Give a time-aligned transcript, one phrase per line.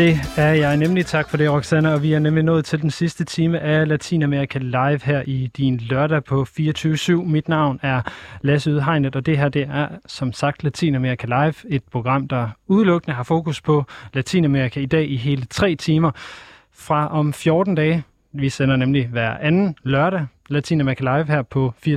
[0.00, 1.06] Det er jeg nemlig.
[1.06, 1.92] Tak for det, Roxanne.
[1.92, 5.76] Og vi er nemlig nået til den sidste time af Latinamerika Live her i din
[5.76, 7.12] lørdag på 24.7.
[7.12, 8.02] Mit navn er
[8.42, 11.54] Lasse Ydhegnet, og det her det er som sagt Latinamerika Live.
[11.68, 16.10] Et program, der udelukkende har fokus på Latinamerika i dag i hele tre timer.
[16.74, 21.90] Fra om 14 dage, vi sender nemlig hver anden lørdag Latinamerika Live her på 24.7,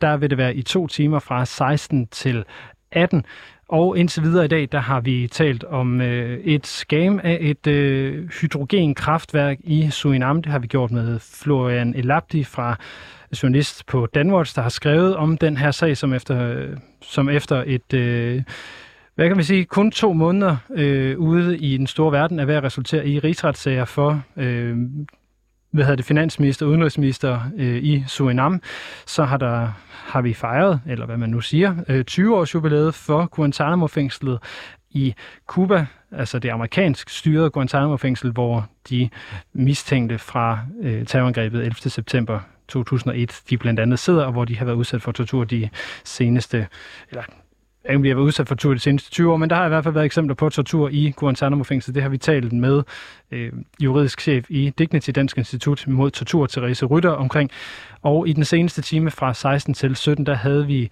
[0.00, 2.44] Der vil det være i to timer fra 16 til
[2.92, 3.24] 18.
[3.68, 7.66] Og indtil videre i dag, der har vi talt om øh, et skam af et
[7.66, 10.42] øh, hydrogenkraftværk i Suriname.
[10.42, 12.76] Det har vi gjort med Florian Elabdi fra
[13.42, 17.64] journalist på Danwatch, der har skrevet om den her sag, som efter, øh, som efter
[17.66, 17.94] et...
[17.94, 18.42] Øh,
[19.14, 22.54] hvad kan vi sige, kun to måneder øh, ude i den store verden er ved
[22.54, 24.76] at resultere i rigsretssager for øh,
[25.70, 28.62] hvad hedder det, finansminister og udenrigsminister øh, i Surinam,
[29.06, 32.94] så har, der, har vi fejret, eller hvad man nu siger, øh, 20 års jubilæet
[32.94, 34.38] for Guantanamo-fængslet
[34.90, 35.14] i
[35.46, 39.10] Cuba, altså det amerikansk styrede Guantanamo-fængsel, hvor de
[39.52, 41.74] mistænkte fra øh, terrorangrebet 11.
[41.74, 45.68] september 2001, de blandt andet sidder, og hvor de har været udsat for tortur de
[46.04, 46.66] seneste,
[47.10, 47.22] eller
[47.88, 49.68] jeg vi har været udsat for tortur de seneste 20 år, men der har i
[49.68, 51.94] hvert fald været eksempler på tortur i Guantanamo-fængslet.
[51.94, 52.82] Det har vi talt med
[53.30, 57.50] øh, juridisk chef i Dignity Dansk Institut mod tortur, Therese Rytter, omkring.
[58.02, 60.90] Og i den seneste time fra 16 til 17, der havde vi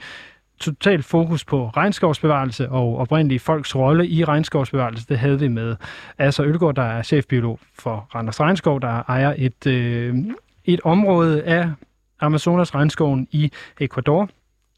[0.61, 5.07] totalt fokus på regnskovsbevarelse og oprindelige folks rolle i regnskovsbevarelse.
[5.09, 5.77] Det havde vi med
[6.19, 10.17] Asser Ølgaard, der er chefbiolog for Randers Regnskov, der ejer et, øh,
[10.65, 11.71] et område af
[12.21, 14.29] Amazonas regnskoven i Ecuador.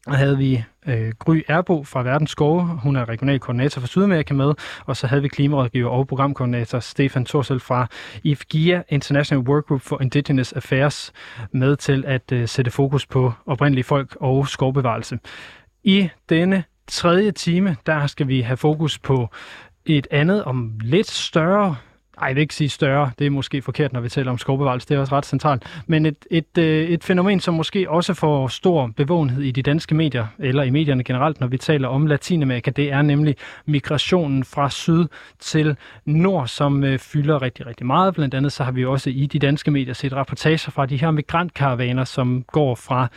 [0.07, 4.33] Og havde vi øh, Gry Erbo fra Verdens Skove, hun er regional koordinator for Sydamerika
[4.33, 4.53] med,
[4.85, 7.87] og så havde vi klimarådgiver og programkoordinator Stefan Torsel fra
[8.23, 11.13] IFGIA, International Workgroup for Indigenous Affairs,
[11.51, 15.19] med til at øh, sætte fokus på oprindelige folk og skovbevarelse.
[15.83, 19.29] I denne tredje time, der skal vi have fokus på
[19.85, 21.75] et andet om lidt større
[22.21, 24.87] ej, jeg vil ikke sige større, det er måske forkert, når vi taler om skovbevarelse,
[24.87, 28.47] det er også ret centralt, men et, et, øh, et fænomen, som måske også får
[28.47, 32.71] stor bevågenhed i de danske medier, eller i medierne generelt, når vi taler om Latinamerika,
[32.71, 33.35] det er nemlig
[33.65, 35.07] migrationen fra syd
[35.39, 38.13] til nord, som øh, fylder rigtig, rigtig meget.
[38.13, 41.11] Blandt andet så har vi også i de danske medier set rapportager fra de her
[41.11, 43.07] migrantkaravaner, som går fra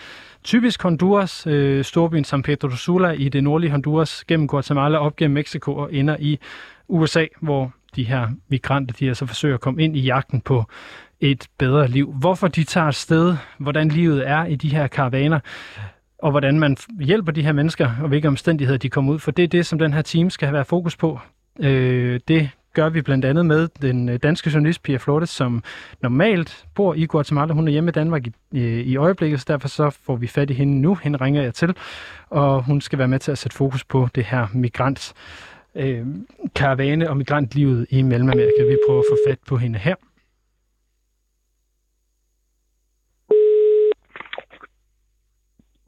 [0.44, 5.34] typisk Honduras, øh, storbyen San Pedro Sula i det nordlige Honduras, gennem Guatemala, op gennem
[5.34, 6.38] Mexico og ender i
[6.88, 10.64] USA, hvor de her migranter, de altså forsøger at komme ind i jagten på
[11.20, 12.12] et bedre liv.
[12.12, 15.40] Hvorfor de tager afsted, sted, hvordan livet er i de her karavaner,
[16.18, 19.30] og hvordan man hjælper de her mennesker, og hvilke omstændigheder de kommer ud for.
[19.30, 21.20] Det er det, som den her team skal have været fokus på.
[21.60, 25.62] Øh, det gør vi blandt andet med den øh, danske journalist Pia Flottes, som
[26.02, 27.52] normalt bor i Guatemala.
[27.52, 30.50] Hun er hjemme i Danmark i, i, i øjeblikket, så derfor så får vi fat
[30.50, 30.94] i hende nu.
[30.94, 31.74] Hende ringer jeg til,
[32.30, 35.12] og hun skal være med til at sætte fokus på det her migrant
[35.74, 36.06] øh,
[36.54, 38.64] karavane og migrantlivet i Mellemamerika.
[38.68, 39.94] Vi prøver at få fat på hende her.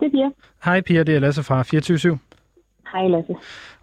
[0.00, 0.31] Det er Pia.
[0.65, 2.19] Hej Pia, det er Lasse fra 24
[2.93, 3.34] Hej Lasse.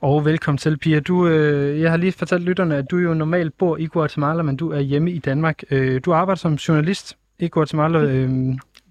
[0.02, 1.00] Og velkommen til, Pia.
[1.00, 4.58] Du, øh, jeg har lige fortalt lytterne, at du jo normalt bor i Guatemala, men
[4.58, 5.64] du er hjemme i Danmark.
[5.72, 8.00] Øh, du arbejder som journalist i Guatemala.
[8.00, 8.30] Øh,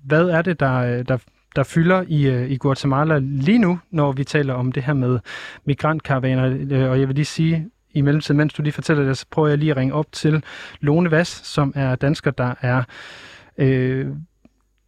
[0.04, 1.18] hvad er det, der, der
[1.58, 5.18] der fylder i, øh, i Guatemala lige nu, når vi taler om det her med
[5.64, 6.56] migrantkaravaner.
[6.70, 9.48] Øh, og jeg vil lige sige, i mellemtiden, mens du lige fortæller det, så prøver
[9.48, 10.44] jeg lige at ringe op til
[10.80, 12.82] Lone Vas, som er dansker, der er,
[13.58, 14.06] øh,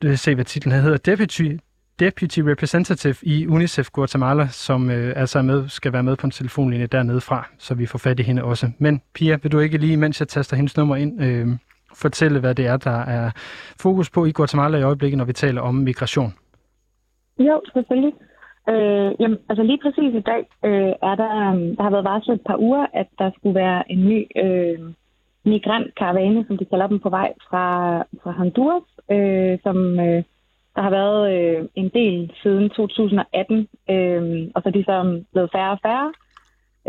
[0.02, 1.56] det se hvad titlen hedder, Deputy,
[2.00, 6.30] Deputy Representative i UNICEF Guatemala, som øh, altså er med, skal være med på en
[6.30, 8.70] telefonlinje dernede fra, så vi får fat i hende også.
[8.78, 11.48] Men Pia, vil du ikke lige, mens jeg taster hendes nummer ind, øh,
[11.94, 13.30] fortælle, hvad det er, der er
[13.80, 16.34] fokus på i Guatemala i øjeblikket, når vi taler om migration?
[17.48, 18.14] Jo, selvfølgelig.
[18.68, 22.34] Øh, jamen, altså lige præcis i dag øh, er der, um, der har været varslet
[22.34, 24.78] et par uger, at der skulle være en ny øh,
[25.44, 30.22] migrantkaravane, som de kalder dem, på vej fra, fra Honduras, øh, som øh,
[30.74, 35.50] der har været øh, en del siden 2018, øh, og så er de så blevet
[35.52, 36.12] færre og færre.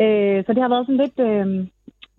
[0.03, 1.67] Øh, så det har været sådan lidt øh,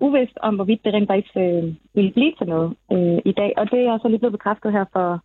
[0.07, 1.65] uvist om, hvorvidt det rent faktisk øh,
[1.95, 4.85] ville blive til noget øh, i dag, og det er så lige blevet bekræftet her
[4.93, 5.21] for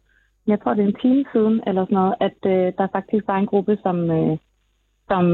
[0.48, 3.38] jeg tror, det er en time siden, eller sådan noget, at øh, der faktisk var
[3.38, 4.38] en gruppe, som, øh,
[5.10, 5.26] som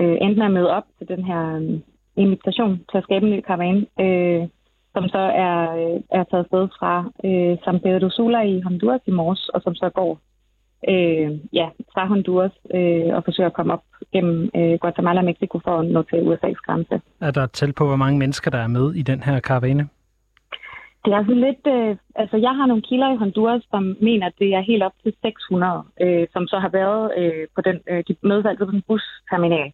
[0.00, 1.80] øh, endte med at møde op til den her øh,
[2.16, 4.48] invitation til at skabe en ny karavane, øh,
[4.94, 6.94] som så er, øh, er taget sted fra
[7.24, 10.18] øh, San Pedro Sula i Honduras i morges, og som så går
[10.88, 15.60] øh, ja, fra Honduras øh, og forsøger at komme op gennem øh, Guatemala og Mexico
[15.64, 17.00] for at nå til USA's grænse.
[17.20, 19.88] Er der et tal på, hvor mange mennesker, der er med i den her karavane?
[21.04, 21.64] Det er sådan lidt...
[21.66, 24.96] Øh, altså, jeg har nogle kilder i Honduras, som mener, at det er helt op
[25.02, 27.76] til 600, øh, som så har været øh, på den...
[27.90, 29.72] Øh, de mødes på en busterminal.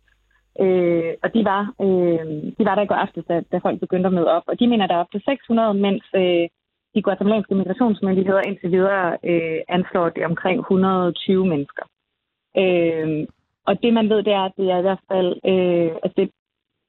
[0.60, 2.26] Øh, og de var, øh,
[2.58, 4.42] de var der i går aftes, da, da folk begyndte at møde op.
[4.46, 6.48] Og de mener, der er op til 600, mens øh,
[6.94, 11.84] de guatemalanske migrationsmyndigheder indtil videre øh, anslår det omkring 120 mennesker.
[12.62, 13.26] Øh,
[13.66, 16.30] og det man ved, det er, at det er i hvert fald, øh, altså det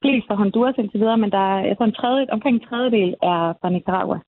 [0.05, 3.53] flest fra Honduras indtil videre, men der er altså en tredje, omkring en tredjedel er
[3.61, 4.19] fra Nicaragua.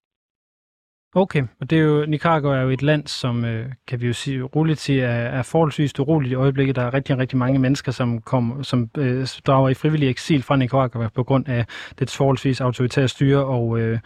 [1.16, 4.14] Okay, og det er jo, Nicaragua er jo et land, som øh, kan vi jo
[4.14, 6.76] sige roligt sige, er, er forholdsvis uroligt i øjeblikket.
[6.76, 10.56] Der er rigtig, rigtig mange mennesker, som, kom, som øh, drager i frivillig eksil fra
[10.56, 11.66] Nicaragua på grund af
[12.00, 14.00] det forholdsvis autoritære styre, og øh,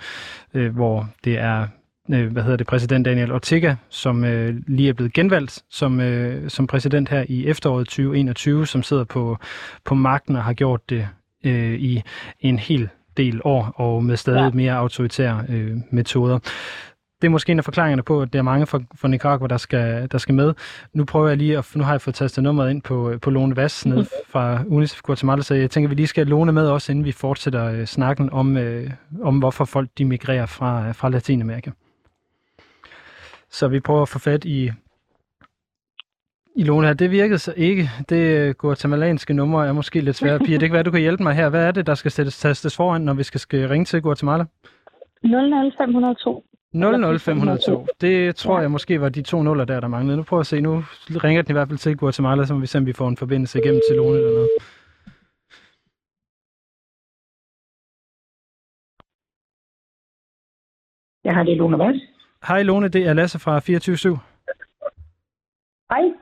[0.53, 1.67] øh, hvor det er
[2.13, 6.49] øh, hvad hedder det, præsident Daniel Ortega, som øh, lige er blevet genvalgt som, øh,
[6.49, 9.37] som præsident her i efteråret 2021, som sidder på,
[9.85, 11.07] på magten og har gjort det
[11.43, 12.03] øh, i
[12.39, 14.49] en hel del år, og med stadig ja.
[14.49, 16.39] mere autoritære øh, metoder
[17.21, 19.57] det er måske en af forklaringerne på, at der er mange fra, fra Nicaragua, der
[19.57, 20.53] skal, der skal med.
[20.93, 23.55] Nu prøver jeg lige, at nu har jeg fået tastet nummeret ind på, på Lone
[23.55, 26.91] Vass ned fra UNICEF Guatemala, så jeg tænker, at vi lige skal låne med også,
[26.91, 28.63] inden vi fortsætter uh, snakken om, uh,
[29.21, 31.71] om, hvorfor folk de migrerer fra, fra Latinamerika.
[33.51, 34.71] Så vi prøver at få fat i,
[36.55, 36.93] i Lone her.
[36.93, 37.89] Det virkede så ikke.
[38.09, 40.41] Det guatemalanske nummer er måske lidt svært.
[40.45, 41.49] Pia, det kan være, du kan hjælpe mig her.
[41.49, 44.45] Hvad er det, der skal sættes tastes foran, når vi skal, skal ringe til Guatemala?
[45.23, 46.45] 00502.
[46.73, 47.87] 00502.
[48.01, 48.61] Det tror ja.
[48.61, 50.17] jeg måske var de to nuller der, der manglede.
[50.17, 50.61] Nu prøver jeg at se.
[50.61, 50.83] Nu
[51.23, 53.17] ringer den i hvert fald til Guatemala, så må vi se, om vi får en
[53.17, 54.49] forbindelse igennem til Lone eller noget.
[61.23, 61.99] Jeg har det Lone Hvad?
[62.47, 64.17] Hej Lone, det er Lasse fra 24 /7.
[65.91, 66.20] Hej.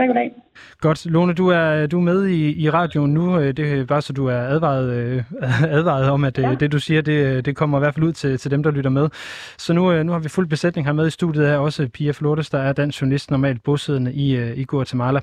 [0.00, 0.32] Goddag, goddag.
[0.80, 1.06] Godt.
[1.06, 3.38] Lone, du er, du er med i, i radioen nu.
[3.38, 5.22] Øh, det er bare så du er advaret, øh,
[5.76, 6.54] advaret om, at øh, ja.
[6.54, 8.90] det du siger, det, det kommer i hvert fald ud til, til dem, der lytter
[8.90, 9.08] med.
[9.58, 11.56] Så nu, nu har vi fuld besætning her med i studiet her.
[11.56, 15.20] Også Pia Flortes, der er dansk journalist, normalt bosiddende i, i Guatemala.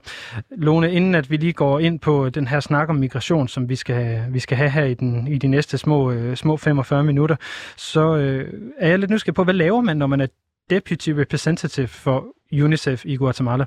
[0.51, 3.75] Lone, inden at vi lige går ind på den her snak om migration, som vi
[3.75, 7.35] skal, vi skal have her i, den, i de næste små, små 45 minutter,
[7.77, 10.27] så øh, er jeg lidt nysgerrig på, hvad laver man, når man er
[10.69, 13.65] deputy representative for UNICEF i Guatemala?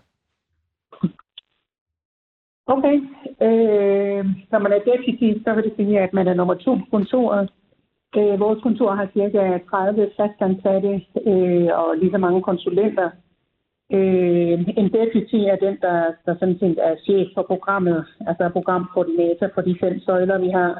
[2.74, 2.96] Okay.
[3.46, 6.86] Øh, når man er deputy, så vil det sige, at man er nummer to på
[6.90, 7.50] kontoret.
[8.18, 10.92] Øh, vores kontor har cirka 30 fastansatte
[11.26, 13.10] øh, og lige så mange konsulenter.
[13.92, 19.48] Øh, en deputy er den, der, der sådan set er chef for programmet, altså programkoordinator
[19.54, 20.72] for de fem søjler, vi har.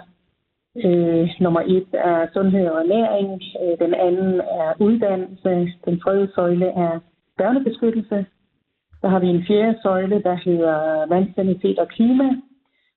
[0.84, 6.66] Øh, nummer et er sundhed og ernæring, øh, den anden er uddannelse, den tredje søjle
[6.66, 7.00] er
[7.38, 8.26] børnebeskyttelse,
[9.00, 12.28] så har vi en fjerde søjle, der hedder vandsanitet og klima,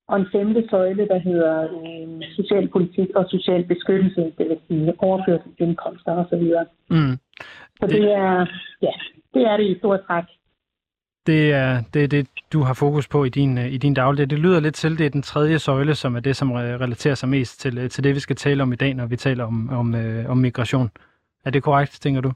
[0.07, 6.11] og en femte søjle, der hedder øh, socialpolitik og social beskyttelse, det vil sige overførselsindkomster
[6.11, 6.43] osv.
[6.89, 7.17] Mm.
[7.79, 8.45] Så det er,
[8.81, 8.93] ja,
[9.33, 10.23] det er det i stort træk.
[11.27, 14.29] Det er det, er det, du har fokus på i din, i din dagligdag.
[14.29, 17.29] Det lyder lidt til, det er den tredje søjle, som er det, som relaterer sig
[17.29, 19.95] mest til, til det, vi skal tale om i dag, når vi taler om, om,
[19.95, 20.89] øh, om migration.
[21.45, 22.31] Er det korrekt, tænker du?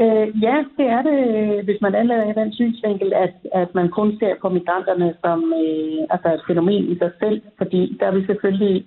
[0.00, 4.18] Øh, ja, det er det, øh, hvis man anlader den synsvinkel, at, at man kun
[4.18, 8.26] ser på migranterne som øh, altså et fænomen i sig selv, fordi der er vi
[8.26, 8.84] selvfølgelig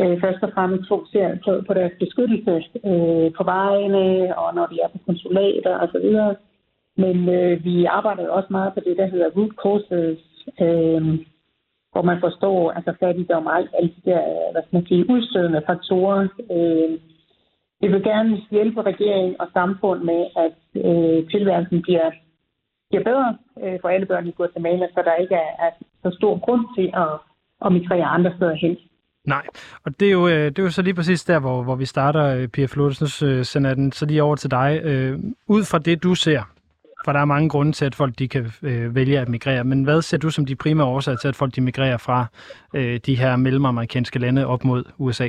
[0.00, 2.54] øh, først og fremmest fokuseret på, på deres beskyttelse
[2.90, 6.08] øh, på vejene, og når de er på konsulater osv.
[6.96, 10.18] Men øh, vi arbejder også meget på det, der hedder root causes,
[10.60, 11.02] øh,
[11.92, 14.22] hvor man forstår altså fattigdom og alt, alt de der,
[14.52, 16.90] hvad skal man sige, udstødende faktorer, øh,
[17.80, 20.56] vi vil gerne hjælpe regeringen og samfund med, at
[20.86, 22.10] øh, tilværelsen bliver,
[22.88, 25.70] bliver bedre øh, for alle børn i Guatemala, så der ikke er, er
[26.02, 27.12] så stor grund til at,
[27.66, 28.76] at migrere andre steder hen.
[29.26, 29.46] Nej,
[29.84, 31.84] og det er, jo, øh, det er jo så lige præcis der, hvor, hvor vi
[31.84, 33.22] starter, øh, Pia Flottes.
[33.22, 34.82] Nu øh, sender den så lige over til dig.
[35.48, 36.42] ud fra det, du ser,
[37.06, 39.84] for der er mange grunde til, at folk de kan øh, vælge at migrere, men
[39.84, 42.26] hvad ser du som de primære årsager til, at folk de migrerer fra
[42.74, 45.28] øh, de her mellemamerikanske lande op mod USA?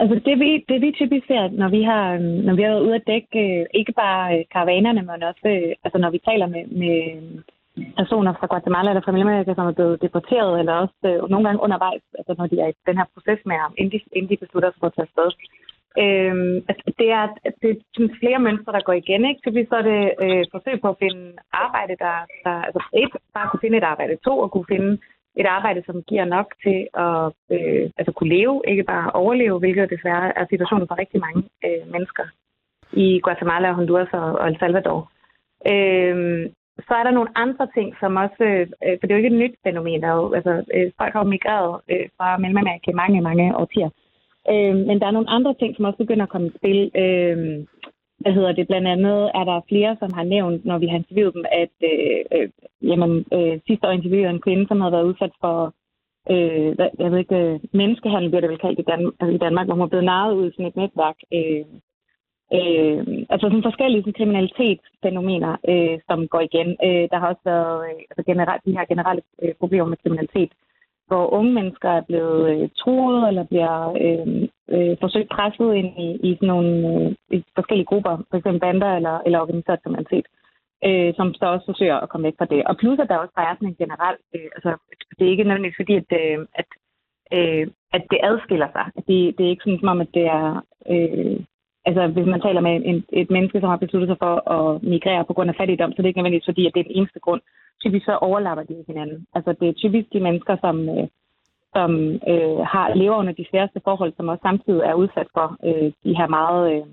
[0.00, 2.94] Altså det vi, det vi typisk ser, når vi har, når vi har været ude
[2.94, 6.64] at dække øh, ikke bare øh, karavanerne, men også øh, altså når vi taler med,
[6.82, 6.96] med
[8.00, 12.04] personer fra Guatemala eller fra Mellemamerika, som er blevet deporteret, eller også nogle gange undervejs,
[12.18, 14.70] altså når de er i den her proces med ham, inden de, inden de beslutter
[14.70, 15.28] sig for at tage afsted.
[16.02, 17.26] Øhm, altså det er,
[17.62, 19.22] det er flere mønstre, der går igen.
[19.28, 19.40] Ikke?
[19.46, 21.22] Typisk så er det øh, forsøg på at finde
[21.66, 24.90] arbejde, der, der altså et, bare kunne finde et arbejde, to, at kunne finde
[25.36, 29.90] et arbejde, som giver nok til at øh, altså kunne leve, ikke bare overleve, hvilket
[29.90, 32.26] desværre er situationen for rigtig mange øh, mennesker
[32.92, 35.00] i Guatemala, Honduras og, og El Salvador.
[35.72, 36.50] Øh,
[36.86, 38.44] så er der nogle andre ting, som også,
[38.84, 41.12] øh, for det er jo ikke et nyt fænomen, der er jo, altså, øh, folk
[41.12, 43.90] har jo migreret øh, fra Mellemamerika mange, mange årtier.
[44.52, 46.80] Øh, men der er nogle andre ting, som også begynder at komme i spil.
[47.02, 47.64] Øh,
[48.26, 51.34] hvad hedder det, blandt andet er der flere, som har nævnt, når vi har interviewet
[51.34, 52.48] dem, at øh, øh,
[52.90, 55.56] jamen, øh, sidste år interviewede en kvinde, som havde været udsat for
[56.32, 56.70] øh,
[57.02, 59.74] jeg ved ikke, øh, menneskehandel bliver det vel kaldt i, Dan- altså i Danmark, hvor
[59.74, 61.18] hun er blevet narret ud i sådan et netværk.
[61.36, 61.64] Øh,
[62.58, 63.00] øh,
[63.32, 66.70] altså sådan forskellige sådan, kriminalitetsfænomener, øh, som går igen.
[66.86, 70.52] Øh, der har også været øh, altså generelt, de her generelle øh, problemer med kriminalitet,
[71.08, 76.08] hvor unge mennesker er blevet øh, truet eller bliver øh, øh, forsøgt presset ind i,
[76.28, 78.60] i sådan nogle øh, i forskellige grupper, f.eks.
[78.60, 80.26] bander eller, eller organiseret kriminalitet
[80.84, 82.60] øh, som så også forsøger at komme væk fra det.
[82.68, 84.70] Og plus at der også bare er sådan en generelt, øh, altså
[85.16, 86.68] det er ikke nødvendigvis fordi, at, øh, at,
[87.36, 88.86] øh, at det adskiller sig.
[89.08, 90.46] Det, det er ikke sådan som om, at det er,
[90.92, 91.36] øh,
[91.88, 95.24] altså hvis man taler med en, et menneske, som har besluttet sig for at migrere
[95.24, 97.20] på grund af fattigdom, så det er ikke nødvendigvis fordi, at det er den eneste
[97.20, 97.40] grund.
[97.82, 99.26] Typisk så overlapper de hinanden.
[99.34, 101.06] Altså det er typisk de mennesker, som, øh,
[101.76, 101.90] som
[102.32, 106.16] øh, har lever under de sværeste forhold, som også samtidig er udsat for øh, de
[106.18, 106.86] her meget øh,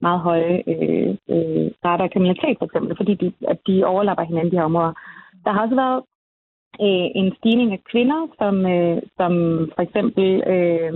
[0.00, 4.50] meget høje øh, øh, rater af kriminalitet, for eksempel, fordi de, at de overlapper hinanden,
[4.52, 4.94] de her områder.
[5.44, 6.00] Der har også været
[6.86, 9.32] øh, en stigning af kvinder, som, øh, som
[9.74, 10.92] for eksempel øh,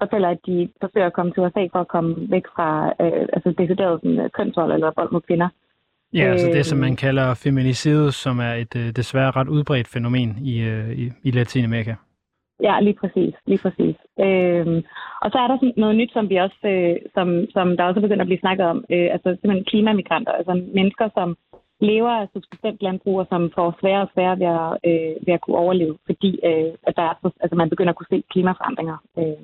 [0.00, 2.68] fortæller, at de forsøger at komme til USA for at komme væk fra
[3.04, 5.48] øh, altså decideret sådan, kønsvold eller vold mod kvinder.
[6.14, 10.38] Ja, altså det, som man kalder feminicide, som er et øh, desværre ret udbredt fænomen
[10.42, 11.94] i, øh, i, i Latinamerika.
[12.62, 13.34] Ja, lige præcis.
[13.46, 13.96] Lige præcis.
[14.20, 14.82] Øhm,
[15.22, 17.98] og så er der sådan noget nyt, som vi også, øh, som, som der også
[18.00, 21.36] er begyndt at blive snakket om, øh, altså simpelthen klimamigranter, altså mennesker, som
[21.80, 25.40] lever af subsistent landbrug, og som får sværere og sværere ved at, øh, ved at
[25.40, 29.42] kunne overleve, fordi øh, at der er, altså, man begynder at kunne se klimaforandringer, øh,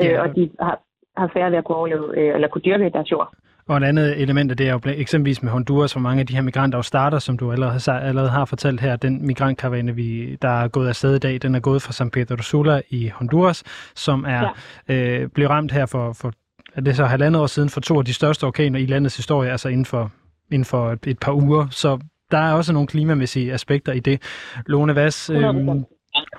[0.00, 0.12] ja.
[0.12, 0.80] øh, og de har,
[1.16, 3.30] har sværere ved at kunne overleve, øh, eller kunne dyrke deres jord.
[3.70, 6.34] Og et andet element af det er jo eksempelvis med Honduras, hvor mange af de
[6.34, 8.96] her migranter jo starter, som du allerede, allerede har fortalt her.
[8.96, 12.36] Den migrantkaravane, vi, der er gået afsted i dag, den er gået fra San Pedro
[12.36, 13.62] Sula i Honduras,
[13.94, 14.54] som er
[14.88, 14.94] ja.
[14.94, 16.32] øh, blev ramt her for, for
[16.74, 19.50] er det så halvandet år siden for to af de største orkaner i landets historie,
[19.50, 20.12] altså inden for,
[20.52, 21.66] inden for et, et par uger.
[21.70, 21.98] Så
[22.30, 24.22] der er også nogle klimamæssige aspekter i det.
[24.66, 25.54] Lone Vass, øh,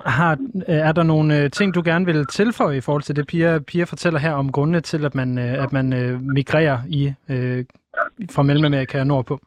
[0.04, 0.32] har,
[0.68, 3.58] øh, er der nogle øh, ting, du gerne vil tilføje i forhold til det, Pia,
[3.58, 5.86] Pia fortæller her om grundene til, at man, øh, at man
[6.34, 7.64] migrerer i, øh,
[8.30, 9.38] fra Mellemamerika og nordpå?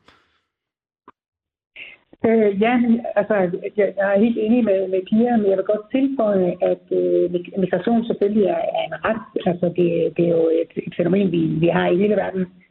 [2.28, 2.74] Øh, ja,
[3.16, 3.34] altså,
[3.78, 7.32] jeg, jeg er helt enig med, med Pia, men jeg vil godt tilføje, at øh,
[7.64, 9.22] migration selvfølgelig er, er en ret.
[9.50, 12.42] Altså, det, det er jo et, et fænomen, vi, vi har i hele verden.
[12.42, 12.65] Øh,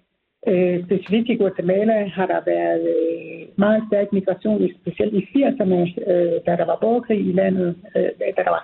[0.48, 6.36] Øh, specifikt i Guatemala har der været øh, meget stærk migration, specielt i 80'erne, øh,
[6.46, 8.62] da der var borgerkrig i landet, øh, da der var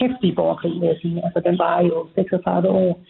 [0.00, 1.24] hæftig borgerkrig, vil jeg sige.
[1.24, 3.00] Altså, den var jo 36 år.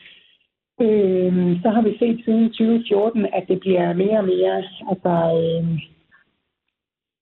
[0.80, 4.56] Øh, så har vi set siden 2014, at det bliver mere og mere,
[4.90, 5.64] altså øh,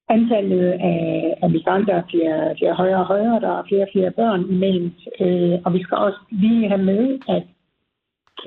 [0.09, 4.43] antallet af, af migranter bliver, bliver højere og højere, der er flere og flere børn
[4.51, 4.93] imellem.
[5.21, 7.45] Øh, og vi skal også lige have med, at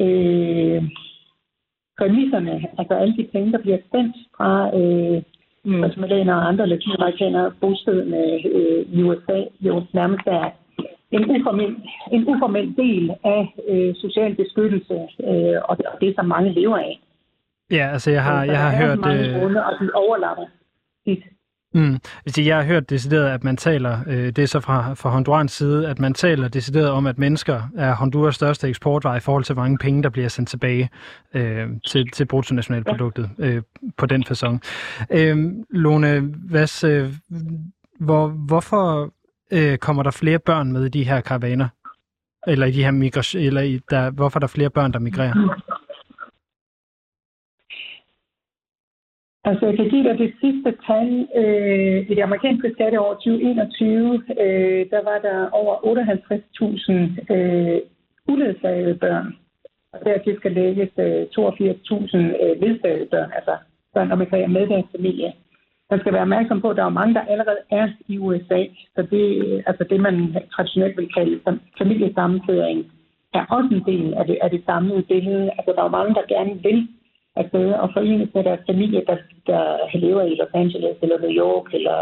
[0.06, 0.84] øh,
[1.98, 5.22] præmisserne, altså alle de penge, der bliver sendt fra øh,
[5.66, 5.84] mm.
[6.30, 8.24] og andre latinamerikanere bosiddende
[8.58, 10.50] øh, i USA, jo nærmest er
[11.12, 11.76] en uformel,
[12.12, 14.94] en uformel del af øh, social beskyttelse,
[15.30, 17.00] øh, og, det, og det, som mange lever af.
[17.72, 19.00] Ja, altså jeg har, jeg har hørt...
[19.00, 19.40] Mange øh...
[19.40, 20.46] Grunde, og de overlapper
[21.74, 22.00] Mm.
[22.25, 25.51] Altså, jeg har hørt decideret, at man taler, øh, det er så fra, fra Hondurans
[25.51, 29.53] side, at man taler decideret om, at mennesker er Honduras største eksportvej i forhold til,
[29.53, 30.89] hvor mange penge, der bliver sendt tilbage
[31.34, 33.62] øh, til, til bruttonationalproduktet øh,
[33.98, 34.62] på den fasong.
[35.10, 35.38] Øh,
[35.70, 37.13] Lone, hvad, øh,
[38.00, 39.13] hvor, hvorfor
[39.51, 41.68] øh, kommer der flere børn med i de her karavaner?
[42.48, 45.62] Eller i de her migration, eller i, der, hvorfor er der flere børn, der migrerer?
[49.46, 51.28] Altså, jeg kan give dig det sidste tal.
[51.42, 57.80] Øh, I det amerikanske skatteår 2021, øh, der var der over 58.000 øh,
[58.28, 59.36] uledsagede børn.
[59.94, 63.56] Og dertil skal lægges øh, 82.000 øh, ledsagede børn, altså
[63.94, 65.34] børn, der kan med deres familie.
[65.92, 68.62] Man skal være opmærksom på, at der er mange, der allerede er i USA.
[68.96, 71.40] Så det, øh, altså det man traditionelt vil kalde
[71.78, 72.92] familiesammenføring,
[73.34, 75.52] er også en del af det, af det samlede billede.
[75.58, 76.88] Altså, der er mange, der gerne vil
[77.36, 81.74] afsted og forene med deres familie, der, der lever i Los Angeles eller New York
[81.74, 82.00] eller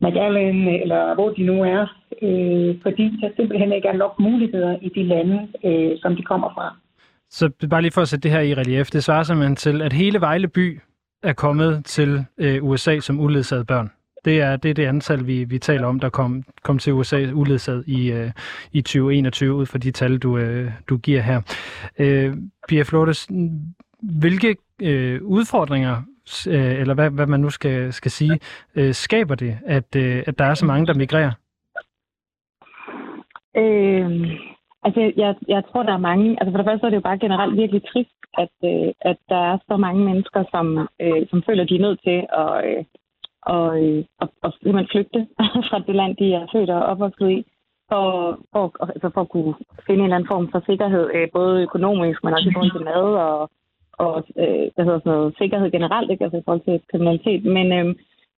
[0.00, 1.82] McAllen eller hvor de nu er,
[2.22, 6.50] øh, fordi der simpelthen ikke er nok muligheder i de lande, øh, som de kommer
[6.54, 6.76] fra.
[7.30, 9.92] Så bare lige for at sætte det her i relief, det svarer simpelthen til, at
[9.92, 10.80] hele Vejle by
[11.22, 13.90] er kommet til øh, USA som uledsagede børn.
[14.24, 17.30] Det er, det er det antal, vi, vi taler om, der kom, kom til USA
[17.34, 18.30] uledsaget i, øh,
[18.72, 21.40] i 2021, ud fra de tal, du, øh, du giver her.
[21.98, 22.36] Øh,
[22.68, 23.28] Pia Flores,
[24.02, 25.96] hvilke øh, udfordringer,
[26.48, 28.40] øh, eller hvad, hvad man nu skal, skal sige,
[28.74, 31.32] øh, skaber det, at, øh, at der er så mange, der migrerer?
[33.56, 34.10] Øh,
[34.84, 36.30] altså, jeg, jeg tror, der er mange...
[36.40, 39.42] Altså, for det første er det jo bare generelt virkelig trist, at, øh, at der
[39.52, 42.84] er så mange mennesker, som, øh, som føler, de er nødt til at, øh,
[43.42, 45.20] og, øh, og, og simpelthen flygte
[45.68, 47.44] fra det land, de er født og opvokset i,
[47.90, 48.04] for,
[48.52, 48.64] for,
[48.94, 49.54] altså for at kunne
[49.86, 52.88] finde en eller anden form for sikkerhed, øh, både økonomisk, men også i forhold til
[52.92, 53.50] mad og,
[53.98, 56.24] og øh, hvad hedder sådan noget, sikkerhed generelt, ikke?
[56.24, 57.44] Altså i forhold til kriminalitet.
[57.44, 57.86] Men øh,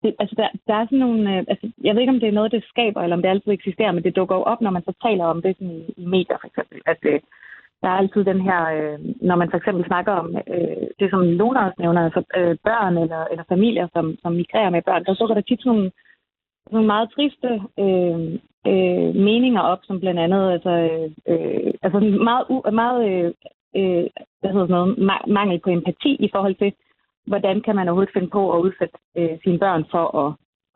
[0.02, 2.38] det, altså der, der er sådan nogle, øh, altså jeg ved ikke, om det er
[2.38, 4.82] noget, det skaber, eller om det altid eksisterer, men det dukker jo op, når man
[4.82, 7.20] så taler om det sådan i, medier, for eksempel, at øh,
[7.82, 8.98] der er altid den her, øh,
[9.28, 12.98] når man for eksempel snakker om øh, det, som Lona også nævner, altså øh, børn
[12.98, 15.90] eller, eller familier, som, som migrerer med børn, der så der tit sådan nogle,
[16.72, 18.18] nogle meget triste øh,
[18.70, 23.32] øh, meninger op, som blandt andet altså, øh, øh altså meget, meget øh,
[23.76, 24.04] øh,
[24.40, 26.72] hvad hedder sådan noget, mangel på empati i forhold til,
[27.26, 30.30] hvordan kan man overhovedet finde på at udsætte øh, sine børn for at,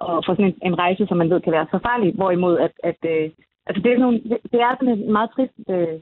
[0.09, 2.73] at få sådan en, en rejse, som man ved kan være så farlig, hvorimod at,
[2.83, 3.31] at øh,
[3.67, 5.99] altså det, er nogle, det, det er sådan en meget trist øh,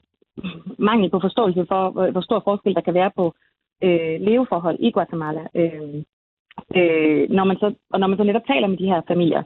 [0.78, 3.34] mangel på forståelse for, hvor, hvor stor forskel der kan være på
[3.82, 5.44] øh, leveforhold i Guatemala.
[5.54, 5.94] Øh,
[6.78, 9.42] øh, når man så, og når man så netop taler med de her familier,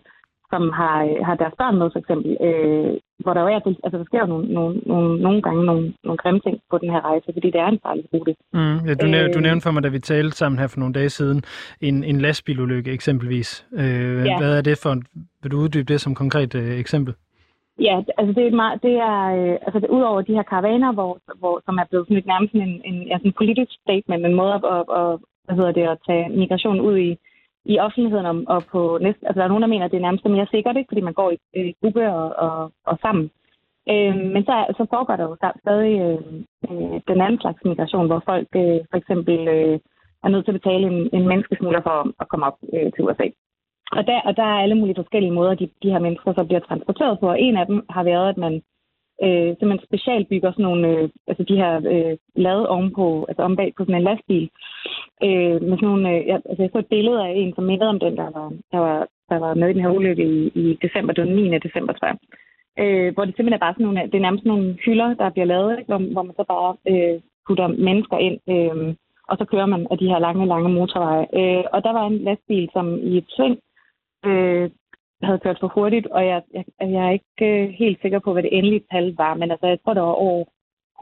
[0.52, 2.90] som har, har deres børn med, for eksempel, øh,
[3.22, 6.18] hvor der jo er, altså der sker jo nogle, nogle, nogle, nogle gange nogle, nogle
[6.18, 8.34] grimme ting på den her rejse, fordi det er en farlig rute.
[8.52, 10.80] Mm, ja, du, nævnte, du øh, nævnte for mig, da vi talte sammen her for
[10.80, 11.42] nogle dage siden,
[11.80, 13.66] en, en lastbilulykke eksempelvis.
[13.72, 14.38] Øh, ja.
[14.38, 14.92] Hvad er det for,
[15.42, 17.14] vil du uddybe det som konkret øh, eksempel?
[17.80, 21.18] Ja, altså det er, meget, det er øh, altså det, udover de her karavaner, hvor,
[21.38, 24.34] hvor, som er blevet sådan et, nærmest en, en, ja, sådan en politisk statement, en
[24.34, 27.10] måde at, at, at, hvad hedder det, at tage migration ud i,
[27.72, 30.06] i offentligheden og, og på næste, altså der er nogen, der mener, at det er
[30.08, 30.90] nærmest mere sikkert, ikke?
[30.90, 33.30] fordi man går i, øh, gruppe og, og, og sammen.
[33.92, 36.20] Øh, men så, så foregår der jo stadig øh,
[36.68, 39.78] øh, den anden slags migration, hvor folk øh, for eksempel øh,
[40.24, 43.26] er nødt til at betale en, en menneskesmugler for at komme op øh, til USA.
[43.92, 46.60] Og der, og der er alle mulige forskellige måder, de, de her mennesker så bliver
[46.60, 47.26] transporteret på.
[47.28, 48.62] Og en af dem har været, at man
[49.24, 53.72] øh, simpelthen specialbygger sådan nogle, øh, altså de her øh, lavet ovenpå, altså om bag
[53.76, 54.48] på sådan en lastbil.
[55.26, 57.92] Øh, med sådan nogle, øh, jeg, altså jeg så et billede af en, som mindede
[57.94, 58.98] om den, der var, der var,
[59.30, 61.58] der var med i den her ulykke i, i december, det var den 9.
[61.58, 62.18] december, tror jeg.
[62.82, 65.46] Øh, hvor det simpelthen er bare sådan nogle, det er nærmest nogle hylder, der bliver
[65.52, 65.88] lavet, ikke?
[65.90, 68.94] Hvor, hvor man så bare øh, putter mennesker ind, øh,
[69.28, 71.26] og så kører man af de her lange, lange motorveje.
[71.40, 73.56] Øh, og der var en lastbil, som i et sving
[74.28, 74.70] øh,
[75.26, 78.42] havde kørt for hurtigt, og jeg, jeg, jeg er ikke øh, helt sikker på, hvad
[78.42, 80.44] det endelige tal var, men altså, jeg tror, der var over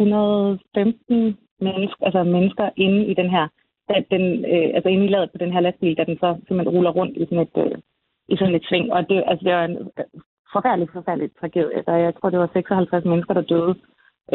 [0.01, 3.49] 115 mennesker, altså mennesker inde i den her,
[3.89, 6.77] da den, øh, altså inde i ladet på den her lastbil, da den så simpelthen
[6.77, 7.79] ruller rundt i sådan et, øh,
[8.29, 8.93] i sådan et sving.
[8.93, 10.05] Og det, altså, det var en øh,
[10.53, 11.77] forfærdelig, forfærdelig tragedie.
[11.77, 13.75] Altså, jeg tror, det var 56 mennesker, der døde.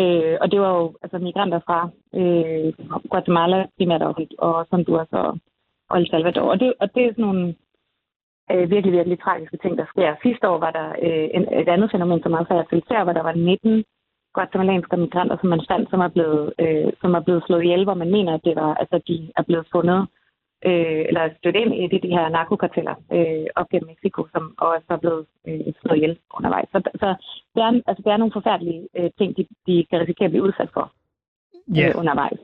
[0.01, 2.73] Øh, og det var jo altså, migranter fra øh,
[3.09, 5.37] Guatemala, primært og, og Honduras og,
[5.89, 6.49] og El Salvador.
[6.51, 7.55] Og det, og det er sådan nogle
[8.51, 10.15] øh, virkelig, virkelig tragiske ting, der sker.
[10.23, 13.23] Sidste år var der øh, en, et andet fænomen, som også er filtreret, hvor der
[13.29, 13.83] var 19
[14.33, 17.93] guatemalanske migranter, som man fandt, som er blevet, øh, som er blevet slået ihjel, hvor
[17.93, 20.07] man mener, at det var, altså, de er blevet fundet
[20.65, 24.87] øh, eller stødt ind i de, de her narkokarteller øh, op gennem Mexico, som også
[24.89, 26.69] er blevet øh, slået ihjel undervejs.
[26.71, 27.07] Så, så
[27.55, 30.47] det, er, altså, det er nogle forfærdelige øh, ting, de, de kan risikere at blive
[30.47, 30.85] udsat for
[31.77, 31.89] yeah.
[31.89, 32.39] øh, undervejs.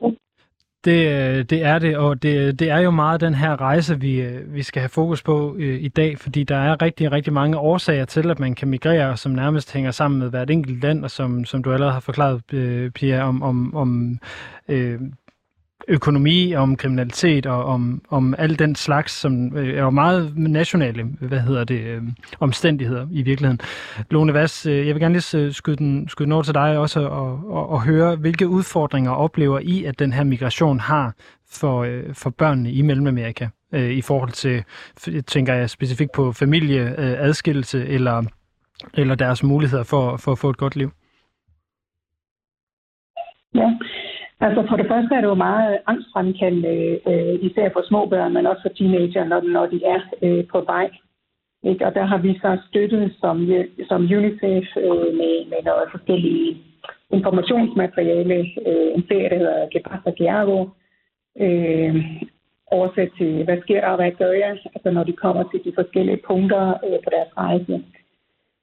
[0.86, 4.20] Det, øh, det er det, og det, det er jo meget den her rejse, vi,
[4.20, 7.58] øh, vi skal have fokus på øh, i dag, fordi der er rigtig, rigtig mange
[7.58, 11.10] årsager til, at man kan migrere, som nærmest hænger sammen med hvert enkelt land, og
[11.10, 14.18] som, som du allerede har forklaret, øh, Pia, om, om, om
[14.68, 15.00] øh,
[15.88, 21.40] økonomi, om kriminalitet og om, om al den slags, som øh, er meget nationale hvad
[21.40, 22.02] hedder det, øh,
[22.40, 23.60] omstændigheder i virkeligheden.
[24.10, 26.78] Lone Vass, øh, jeg vil gerne lige øh, skyde den, skyde den over til dig
[26.78, 31.14] også og, og, og høre, hvilke udfordringer oplever I, at den her migration har
[31.50, 34.64] for, øh, for børnene i Mellemamerika øh, i forhold til,
[35.26, 38.22] tænker jeg specifikt på familieadskillelse øh, eller,
[38.94, 40.90] eller deres muligheder for, for at få et godt liv?
[43.54, 43.70] Ja,
[44.40, 48.46] Altså for det første er det jo meget angstfremkaldende, øh, især for små børn, men
[48.46, 50.90] også for teenager, når, når de er øh, på vej.
[51.62, 51.86] Ikke?
[51.86, 53.48] Og der har vi så støttet som,
[53.88, 56.56] som UNICEF øh, med, med noget forskellige
[57.10, 58.38] informationsmateriale.
[58.66, 60.66] Øh, en serie, der hedder Gepasta Giago.
[61.40, 61.94] Øh,
[62.66, 64.58] oversat til, hvad sker der og hvad gør jeg?
[64.74, 67.84] Altså når de kommer til de forskellige punkter øh, på deres rejse.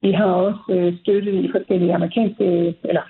[0.02, 3.02] Vi har også øh, støttet i forskellige amerikanske, eller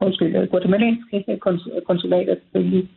[0.00, 1.38] undskyld, guatemalanske
[1.86, 2.88] konsulater selvfølgelig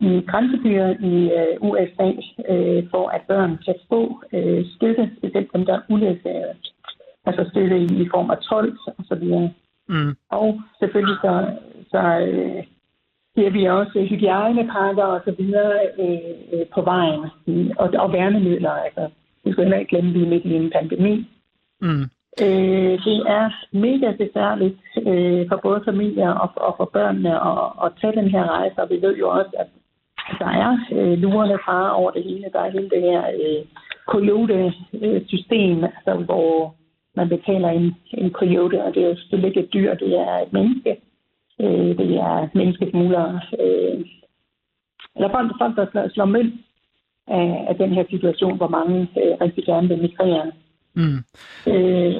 [0.00, 2.08] i grænsebyer i øh, USA,
[2.52, 6.54] øh, for at børn kan få øh, støtte, specielt dem, der er uledsagede.
[7.26, 9.52] Altså støtte i, i form af tolk og så videre.
[9.88, 10.16] Mm.
[10.30, 11.32] Og selvfølgelig så,
[11.90, 12.62] så øh,
[13.36, 17.20] giver vi også hygiejnepakker og så videre øh, øh, på vejen.
[17.78, 19.08] Og, og værnemidler, altså
[19.44, 21.26] vi skal heller ikke glemme, at vi er midt i en pandemi.
[21.80, 22.04] Mm.
[22.42, 27.92] Øh, det er mega besværligt øh, for både familier og, og for børnene at, at
[28.00, 29.66] tage den her rejse, og vi ved jo også, at
[30.38, 32.46] der er øh, lurende fare over det hele.
[32.52, 33.64] Der er hele det her øh,
[34.06, 36.74] coyote-system, øh, altså, hvor
[37.16, 40.38] man betaler en, en coyote, og det er jo selvfølgelig ikke et dyr, det er
[40.38, 40.96] et menneske.
[41.60, 43.40] Øh, det er menneskesmuglere.
[43.60, 44.04] Øh,
[45.16, 46.54] eller folk, folk der slår, slår mønt
[47.26, 50.52] af, af den her situation, hvor mange øh, rigtig gerne vil migrere.
[50.94, 51.24] Mm.
[51.66, 52.14] Øh,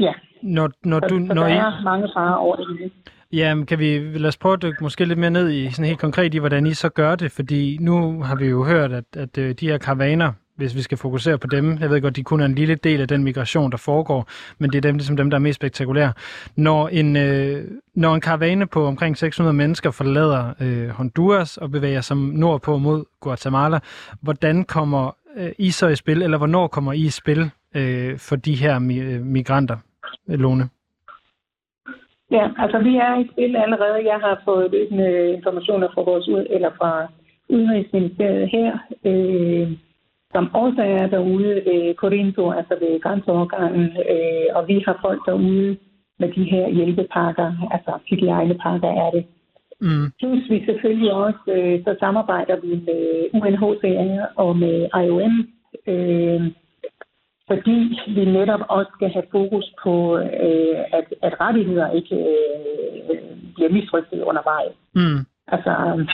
[0.00, 0.12] ja.
[0.42, 2.90] Når, når Så, du, så når der I, er mange farer over det hele.
[3.32, 5.98] Ja, kan vi lad os prøve at dykke måske lidt mere ned i sådan helt
[5.98, 9.38] konkret i, hvordan I så gør det, fordi nu har vi jo hørt, at, at
[9.38, 12.40] øh, de her karavaner, hvis vi skal fokusere på dem, jeg ved godt, de kun
[12.40, 15.30] er en lille del af den migration, der foregår, men det er dem, ligesom dem,
[15.30, 16.12] der er mest spektakulære.
[16.56, 22.00] Når en, øh, når en karavane på omkring 600 mennesker forlader øh, Honduras og bevæger
[22.00, 23.78] sig nordpå mod Guatemala,
[24.20, 28.36] hvordan kommer øh, I så i spil, eller hvornår kommer I i spil øh, for
[28.36, 29.76] de her mi- øh, migranter,
[30.26, 30.68] Lone?
[32.30, 34.08] Ja, altså vi er i spil allerede.
[34.12, 37.08] Jeg har fået løbende informationer fra vores ud eller fra
[37.48, 39.68] Udenrigsministeriet her, øh,
[40.34, 45.76] som også er derude ved Corinto, altså ved grænseovergangen, øh, og vi har folk derude
[46.18, 49.24] med de her hjælpepakker, altså hygiejnepakker er det.
[49.80, 50.06] Mm.
[50.18, 53.02] Plus vi selvfølgelig også, øh, så samarbejder vi med
[53.34, 55.34] UNHCR og med IOM,
[55.86, 56.40] øh,
[57.50, 63.18] fordi vi netop også skal have fokus på, øh, at, at rettigheder ikke øh,
[63.54, 64.74] bliver misrygtet undervejs.
[64.94, 65.18] Mm.
[65.48, 66.08] Altså, øh,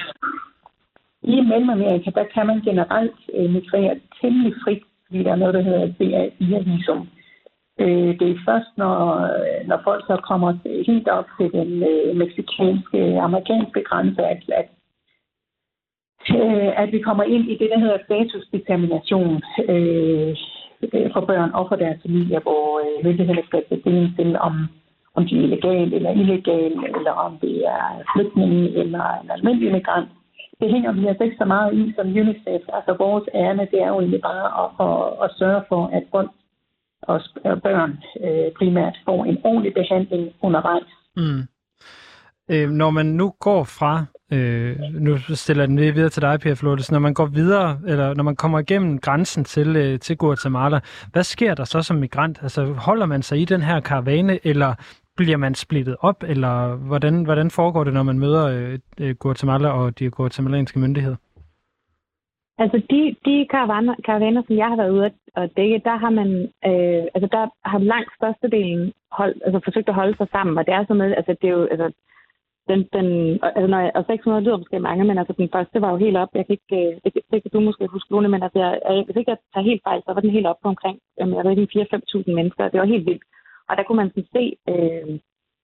[1.22, 5.62] i Mellemamerika, der kan man generelt øh, migrere temmelig frit, fordi der er noget, der
[5.62, 7.08] hedder BA4-visum.
[7.80, 8.98] Øh, det er først, når,
[9.66, 14.68] når folk så kommer helt op til den øh, meksikanske, amerikanske grænse, at, at,
[16.36, 20.36] øh, at vi kommer ind i det, der hedder statusdetermination øh,
[20.82, 24.54] Øh, for børn og for deres familier, hvor øh, myndighederne skal tage stilling til, om,
[25.14, 30.08] om de er illegale eller illegale, eller om det er flygtninge eller en almindelig migrant.
[30.60, 32.62] Det hænger vi altså ikke så meget i som UNICEF.
[32.76, 36.30] Altså vores ærne, det er jo egentlig bare at, at, at sørge for, at folk
[37.02, 37.20] og
[37.62, 37.92] børn
[38.24, 40.90] øh, primært får en ordentlig behandling undervejs.
[41.16, 41.42] Mm.
[42.50, 46.40] Øh, når man nu går fra, øh, nu stiller jeg den lige videre til dig,
[46.40, 50.16] Pia Flottes, når man går videre, eller når man kommer igennem grænsen til, øh, til
[50.16, 50.80] Guatemala,
[51.12, 52.38] hvad sker der så som migrant?
[52.42, 54.74] Altså holder man sig i den her karavane, eller
[55.16, 59.68] bliver man splittet op, eller hvordan, hvordan foregår det, når man møder øh, øh Guatemala
[59.68, 61.16] og de guatemalanske myndigheder?
[62.58, 66.28] Altså de, de karavaner, karavaner, som jeg har været ude at dække, der har man,
[66.70, 70.74] øh, altså der har langt størstedelen hold, altså forsøgt at holde sig sammen, og det
[70.74, 71.88] er sådan noget, altså det er jo, altså
[72.68, 73.06] den, den,
[73.42, 75.96] altså når jeg, altså, og 600 lyder måske mange, men altså den første var jo
[75.96, 78.58] helt op, jeg kan ikke, øh, det, det kan du måske huske, Lone, men altså
[78.58, 80.98] jeg, jeg, hvis ikke jeg tager helt fejl, så var den helt op på omkring,
[81.20, 83.24] øh, jeg ved ikke, 4-5.000 mennesker, det var helt vildt.
[83.68, 85.18] Og der kunne man sådan se, øh,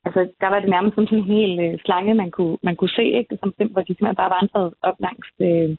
[0.06, 3.04] altså der var det nærmest sådan en hel øh, slange, man kunne, man kunne se,
[3.20, 3.38] ikke?
[3.40, 5.70] Som, hvor de simpelthen bare vandrede op langs, øh,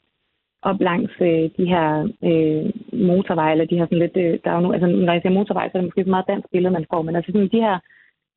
[0.62, 1.86] op langs øh, de her
[2.28, 2.64] øh,
[3.08, 5.38] motorveje, eller de her sådan lidt, øh, der er jo nu, altså når jeg siger
[5.38, 7.64] motorvej, så er det måske et meget dansk billede, man får, men altså sådan de
[7.66, 7.78] her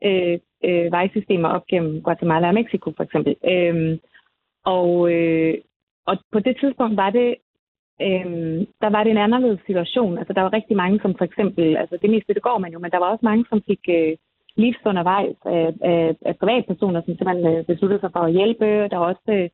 [0.07, 3.36] øh, øh, vejsystemer op gennem Guatemala og Mexico for eksempel.
[3.54, 3.97] Øh,
[4.65, 5.54] og, øh,
[6.06, 7.36] og på det tidspunkt var det,
[8.02, 8.26] øh,
[8.82, 10.17] der var det en anderledes situation.
[10.17, 12.80] Altså der var rigtig mange, som for eksempel, altså det meste det går man jo,
[12.80, 14.17] men der var også mange, som fik øh,
[14.56, 18.65] livs undervejs af, af, af privatpersoner, som simpelthen øh, besluttede sig for at hjælpe.
[18.65, 19.49] Der var også øh,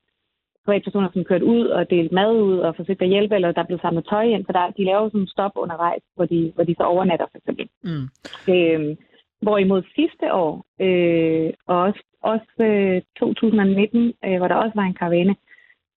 [0.65, 3.79] privatpersoner, som kørte ud og delte mad ud og forsøgte at hjælpe, eller der blev
[3.79, 6.75] samlet tøj ind, for der, de laver sådan en stop undervejs, hvor de, hvor de
[6.77, 7.65] så overnatter for eksempel.
[7.83, 8.05] Mm.
[8.53, 8.95] Øh,
[9.41, 14.99] Hvorimod sidste år, øh, og også, også øh, 2019, øh, hvor der også var en
[14.99, 15.35] karavane,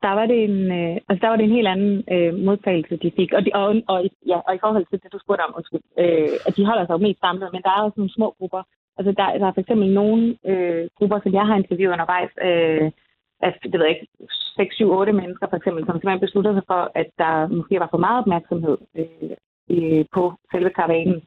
[0.04, 3.10] der var det en, øh, altså der var det en helt anden øh, modtagelse, de
[3.18, 3.30] fik.
[3.36, 3.98] Og, de, og, og,
[4.32, 6.94] ja, og i forhold til det, du spurgte om, undskyld, øh, at de holder sig
[6.94, 8.62] jo mest samlet, men der er også nogle små grupper.
[8.98, 12.90] Altså der, der er for eksempel nogle øh, grupper, som jeg har interviewet undervejs, øh,
[13.46, 14.06] at, det ved jeg ikke,
[14.56, 17.88] 6, 7, 8 mennesker for eksempel, som simpelthen besluttede sig for, at der måske var
[17.90, 18.76] for meget opmærksomhed
[19.70, 21.22] øh, på selve karavanen.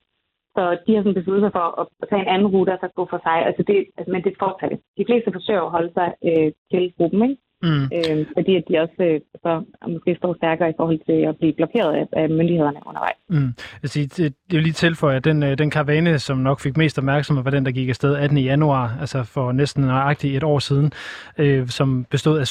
[0.55, 3.03] Så de har sådan besluttet sig for at tage en anden rute og så gå
[3.13, 3.37] for sig.
[3.49, 4.79] Altså det, altså, men det er fortsat.
[4.99, 7.41] De fleste forsøger at holde sig øh, til gruppen, ikke?
[7.63, 7.83] Mm.
[7.97, 11.53] Øh, fordi at de også øh, så måske står stærkere i forhold til at blive
[11.53, 13.19] blokeret af, af myndighederne undervejs.
[13.29, 13.53] Mm.
[13.81, 16.59] Jeg siger, det, det er jo lige tilføje, at den, øh, den karavane, som nok
[16.59, 18.37] fik mest opmærksomhed, var den, der gik afsted 18.
[18.37, 20.91] januar, altså for næsten nøjagtigt et år siden,
[21.37, 22.47] øh, som bestod af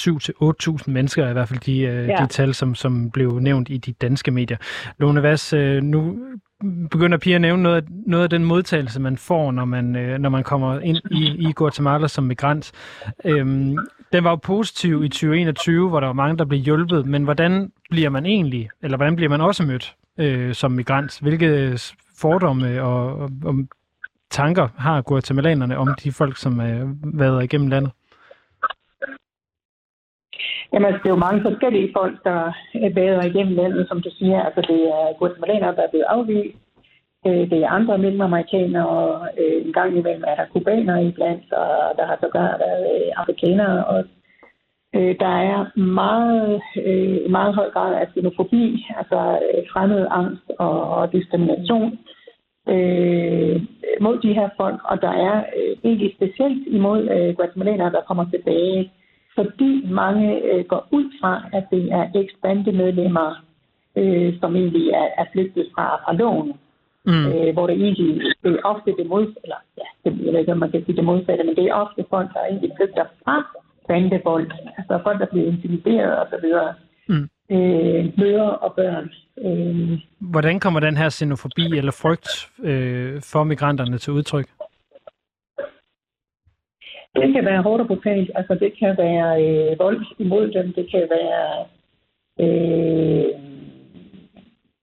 [0.86, 2.16] 7-8.000 mennesker, i hvert fald de, øh, ja.
[2.16, 4.56] de tal, som, som blev nævnt i de danske medier.
[4.98, 6.16] Lone Vass, øh, nu
[6.90, 10.18] begynder Pia at nævne noget af, noget af den modtagelse, man får, når man, øh,
[10.18, 12.72] når man kommer ind i, i Guatemala som migrant.
[13.24, 13.78] Øhm,
[14.12, 17.72] den var jo positiv i 2021, hvor der var mange, der blev hjulpet, men hvordan
[17.90, 21.18] bliver man egentlig, eller hvordan bliver man også mødt øh, som migrant?
[21.20, 21.78] Hvilke øh,
[22.18, 23.54] fordomme og, og, og
[24.30, 27.92] tanker har guatemalanerne om de folk, som øh, er været igennem landet?
[30.74, 32.40] Jamen, altså, det er jo mange forskellige folk, der
[32.86, 34.42] er bedre igennem landet, som du siger.
[34.42, 36.58] Altså, det er guatemalere, der er blevet afvist.
[37.26, 41.92] Øh, det er andre mellemamerikanere, og øh, en gang imellem er der kubanere iblandt, og
[41.98, 44.10] der har sågar været øh, afrikanere også.
[45.24, 46.62] Der er meget,
[47.30, 49.38] meget høj grad af xenofobi, altså
[49.72, 51.98] fremmed angst og, diskrimination
[52.68, 53.62] øh,
[54.00, 55.44] mod de her folk, og der er
[55.84, 58.92] egentlig specielt imod guatemalanere, der kommer tilbage
[59.34, 63.44] fordi mange øh, går ud fra, at det er eks-bandemedlemmer,
[63.96, 66.52] øh, som egentlig er, er flygtet fra, fra loven.
[67.06, 67.26] Mm.
[67.26, 70.52] Øh, hvor det egentlig det er ofte det modsatte, eller ja, det, jeg ved ikke,
[70.52, 73.36] om man kan sige det modsatte, men det er ofte folk, der egentlig flygter fra
[73.88, 74.50] bandevold.
[74.78, 76.74] Altså folk, der bliver intimideret og så videre.
[77.08, 77.28] Mm.
[77.50, 79.10] Øh, møder og børn.
[79.44, 79.98] Øh.
[80.20, 82.28] Hvordan kommer den her xenofobi eller frygt
[82.62, 84.46] øh, for migranterne til udtryk?
[87.16, 88.30] Det kan være hårdt og brutalt.
[88.34, 90.72] Altså, det kan være øh, vold imod dem.
[90.72, 91.46] Det kan være...
[92.44, 93.26] Øh,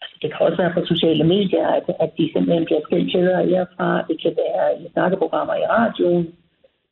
[0.01, 3.43] altså, det kan også være på sociale medier, at, at de simpelthen bliver skilt kæder
[3.43, 4.05] herfra.
[4.09, 6.27] Det kan være i snakkeprogrammer i radioen.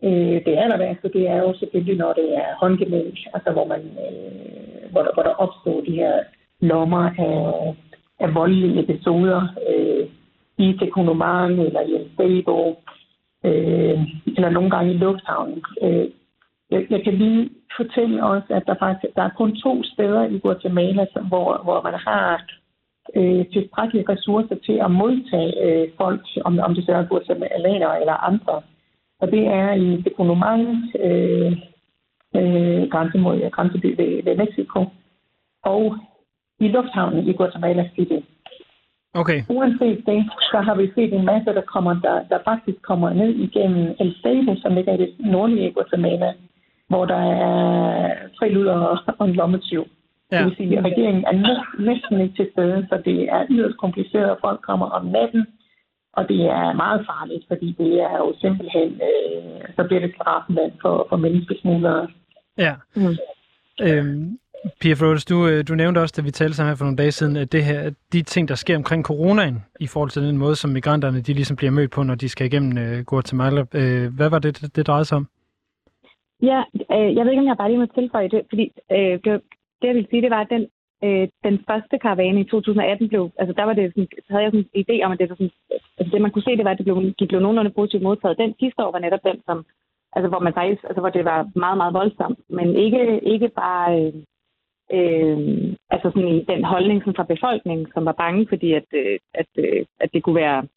[0.03, 3.79] Øh, det aller værste, det er jo selvfølgelig, når det er håndgemælk, altså hvor, man,
[3.79, 6.13] øh, hvor, der, hvor der opstår de her
[6.61, 7.75] lommer af,
[8.19, 10.07] af voldelige episoder øh,
[10.57, 12.75] i Tekonoman eller i en stable
[13.45, 13.99] øh,
[14.37, 15.63] eller nogle gange i lufthavnen.
[15.81, 16.07] Øh,
[16.71, 20.39] jeg, jeg kan lige fortælle også, at der faktisk der er kun to steder i
[20.39, 22.45] Guatemala, hvor, hvor man har
[23.15, 28.13] øh, tilstrækkelige ressourcer til at modtage øh, folk, om, om det så er guatemalere eller
[28.29, 28.61] andre.
[29.21, 30.61] Og det er i Teconomán,
[31.05, 31.51] øh,
[32.35, 34.85] øh, grænse mod, grænseby ved, ved Mexico,
[35.63, 35.97] og
[36.59, 38.19] i lufthavnen i Guatemala City.
[39.13, 39.43] Okay.
[39.49, 43.29] Uanset det, så har vi set en masse, der, kommer, der, der faktisk kommer ned
[43.29, 46.33] igennem El Sabo, som ligger i det nordlige Guatemala,
[46.87, 48.73] hvor der er tre luder
[49.19, 49.85] og en lommetyv.
[50.31, 50.37] Ja.
[50.37, 51.35] Det vil sige, at regeringen er
[51.79, 55.45] næsten ikke til stede, så det er yderst kompliceret, at folk kommer om natten,
[56.13, 60.71] og det er meget farligt, fordi det er jo simpelthen, øh, så bliver det straffenland
[60.81, 62.07] for, for menneskesmuglere.
[62.57, 62.73] Ja.
[62.95, 63.15] Mm.
[63.81, 64.39] Øhm,
[64.81, 67.11] Pia Frodes, du, øh, du nævnte også, da vi talte sammen her for nogle dage
[67.11, 70.55] siden, at det her, de ting, der sker omkring coronaen, i forhold til den måde,
[70.55, 73.61] som migranterne de ligesom bliver mødt på, når de skal igennem uh, Guatemala.
[73.61, 75.27] Uh, hvad var det, det drejede sig om?
[76.41, 76.59] Ja,
[76.95, 79.31] øh, jeg ved ikke, om jeg bare lige må tilføje det, fordi øh, det,
[79.79, 80.63] det, jeg vil sige, det var, at den,
[81.03, 84.51] øh, den første karavane i 2018 blev, altså der var det sådan, så havde jeg
[84.51, 85.51] sådan en idé om, at det var sådan,
[85.97, 88.37] altså det man kunne se, det var, at det blev, de blev nogenlunde positivt modtaget.
[88.37, 89.65] Den sidste år var netop den, som,
[90.15, 93.85] altså hvor man faktisk, altså hvor det var meget, meget voldsomt, men ikke, ikke bare,
[93.99, 94.13] øh,
[94.97, 95.37] øh,
[95.89, 99.47] altså sådan i den holdning som fra befolkningen, som var bange, fordi at, øh, at,
[99.57, 100.67] øh, at det kunne være,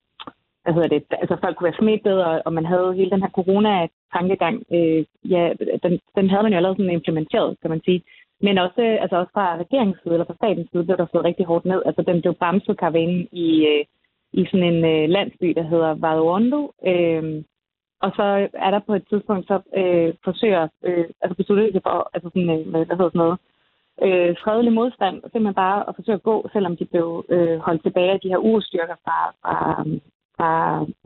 [0.63, 3.29] hvad hedder det, altså folk kunne være smittet, og, og man havde hele den her
[3.39, 8.03] corona-tankegang, øh, ja, den, den havde man jo allerede sådan implementeret, kan man sige.
[8.41, 11.25] Men også, øh, altså også fra regeringens side, eller fra statens side, blev der slået
[11.25, 11.83] rigtig hårdt ned.
[11.87, 13.85] Altså den blev bremset karavanen i, øh,
[14.33, 16.73] i sådan en øh, landsby, der hedder Vadondo.
[16.87, 17.45] Øh,
[18.05, 22.11] og så er der på et tidspunkt, så øh, forsøger, øh, altså beslutter sig for,
[22.15, 23.39] altså sådan, øh, hvad hedder sådan noget,
[24.07, 28.13] øh, fredelig modstand, simpelthen bare at forsøge at gå, selvom de blev øh, holdt tilbage
[28.13, 29.85] af de her urstyrker fra, fra,
[30.37, 30.51] fra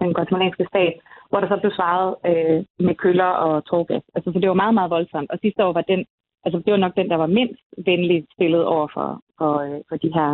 [0.01, 0.95] den guatemalanske stat,
[1.29, 4.03] hvor der så blev svaret øh, med køller og tårgas.
[4.15, 5.31] Altså, så det var meget, meget voldsomt.
[5.31, 6.05] Og sidste år var den,
[6.45, 9.97] altså det var nok den, der var mindst venligt stillet over for, for, øh, for
[9.97, 10.31] de her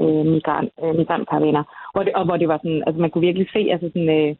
[0.00, 1.64] øh, migrant, øh, migrantkaravaner.
[1.92, 4.36] Hvor det, og hvor det var sådan, altså man kunne virkelig se, altså sådan, øh,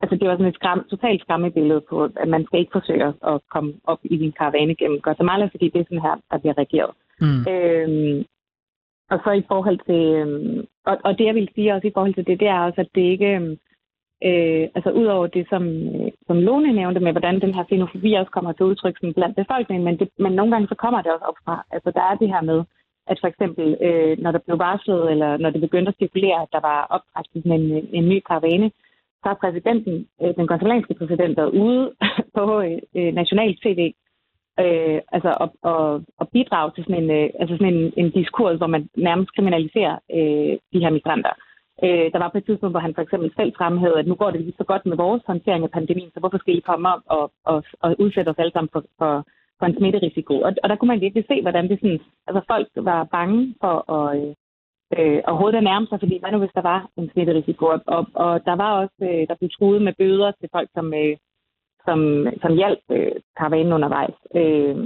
[0.00, 3.40] altså det var sådan et skram, totalt skræmmebillede på, at man skal ikke forsøge at
[3.50, 6.92] komme op i din karavane gennem Guatemala, fordi det er sådan her, der bliver reageret.
[7.20, 7.42] Mm.
[7.52, 8.24] Øhm,
[9.10, 12.14] og så i forhold til, øhm, og, og det jeg vil sige også i forhold
[12.14, 13.52] til det, det er også, at det ikke, øhm,
[14.28, 15.62] øh, altså udover det, som,
[15.96, 19.36] øh, som Lone nævnte med, hvordan den her xenofobi også kommer til udtryk sådan blandt
[19.36, 22.14] befolkningen, men, det, men nogle gange så kommer det også op fra, altså der er
[22.14, 22.64] det her med,
[23.06, 26.48] at for eksempel, øh, når der blev varslet, eller når det begyndte at cirkulere, at
[26.52, 28.70] der var oprettet en, en ny karavane,
[29.24, 31.92] der er præsidenten, øh, den guatemalanske præsident, der ude
[32.36, 32.44] på
[32.96, 33.80] øh, national tv,
[34.64, 38.58] øh, altså at, at, at bidrage til sådan en, øh, altså sådan en, en diskurs,
[38.58, 41.34] hvor man nærmest kriminaliserer øh, de her migranter.
[41.84, 44.30] Øh, der var på et tidspunkt, hvor han for eksempel selv fremhævede, at nu går
[44.30, 47.02] det lige så godt med vores håndtering af pandemien, så hvorfor skal I komme op
[47.06, 49.12] og, og, og udsætte os alle sammen for, for,
[49.58, 50.34] for en smitterisiko?
[50.46, 53.76] Og, og der kunne man virkelig se, hvordan det sådan, altså folk var bange for
[53.96, 54.34] at, øh,
[54.98, 57.66] øh, overhovedet at nærme sig, fordi hvad nu hvis der var en smitterisiko?
[57.66, 60.94] Og, og, og der var også, øh, der blev truet med bøder til folk, som,
[60.94, 61.16] øh,
[61.84, 61.98] som,
[62.42, 64.16] som hjalp øh, karavanen undervejs.
[64.34, 64.76] Øh,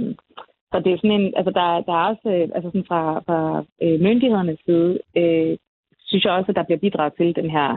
[0.71, 3.63] så det er sådan en, altså der, der er også, øh, altså sådan fra, fra
[3.83, 5.57] øh, myndighedernes side, øh,
[6.07, 7.67] synes jeg også, at der bliver bidraget til den her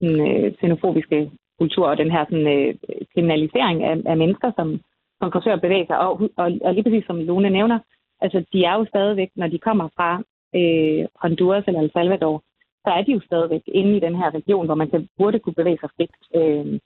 [0.00, 2.74] den øh, xenofobiske kultur og den her sådan, øh,
[3.14, 4.80] kriminalisering af, af mennesker, som,
[5.18, 5.98] som forsøger at bevæge sig.
[5.98, 7.78] Og, og, og lige præcis som Lone nævner,
[8.20, 10.22] altså de er jo stadigvæk, når de kommer fra
[10.58, 12.42] øh, Honduras eller El Salvador,
[12.84, 15.54] så er de jo stadigvæk inde i den her region, hvor man kan, burde kunne
[15.60, 16.14] bevæge sig frit.
[16.38, 16.78] Øh,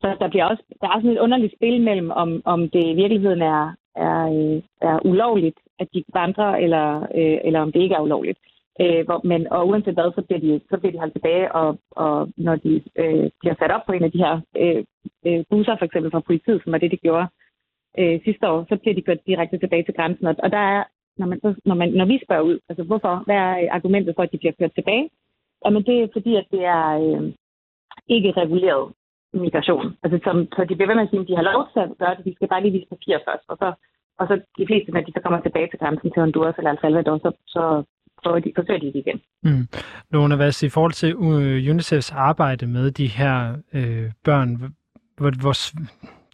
[0.00, 2.94] så der, bliver også, der er sådan et underligt spil mellem, om, om det i
[2.94, 7.94] virkeligheden er, er, øh, er ulovligt, at de vandrer, eller, øh, eller om det ikke
[7.94, 8.38] er ulovligt.
[8.80, 11.78] Øh, hvor, men, og uanset hvad, så bliver de, så bliver de holdt tilbage, og,
[11.90, 14.84] og når de øh, bliver sat op på en af de her øh,
[15.26, 17.26] øh busser, for eksempel fra politiet, som var det, de gjorde
[17.98, 20.26] øh, sidste år, så bliver de kørt direkte tilbage til grænsen.
[20.26, 20.84] Og, og der er,
[21.18, 24.22] når, man, så, når, man, når vi spørger ud, altså hvorfor, hvad er argumentet for,
[24.22, 25.10] at de bliver kørt tilbage?
[25.64, 27.32] Jamen det er fordi, at det er øh,
[28.08, 28.92] ikke reguleret
[29.34, 29.86] migration.
[30.02, 31.90] Altså, som, så de bliver ved med at sige, at de har lov til at
[31.98, 33.68] gøre det, de skal bare lige vise papir først, og så,
[34.20, 36.78] og så de fleste, når de så kommer tilbage til grænsen til Honduras eller El
[36.80, 37.62] Salvador, så, så
[38.22, 39.20] prøver de, forsøger de det igen.
[39.42, 39.66] Mm.
[40.10, 43.36] Lone, hvad i forhold til øh, UNICEFs arbejde med de her
[43.78, 44.48] øh, børn,
[45.18, 45.54] hvor, hvor,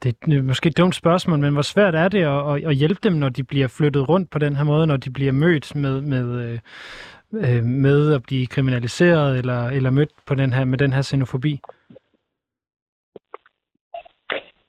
[0.03, 3.13] det er måske et dumt spørgsmål, men hvor svært er det at, at, hjælpe dem,
[3.13, 6.27] når de bliver flyttet rundt på den her måde, når de bliver mødt med, med,
[6.45, 6.59] øh,
[7.33, 11.61] øh med at blive kriminaliseret eller, eller mødt på den her, med den her xenofobi?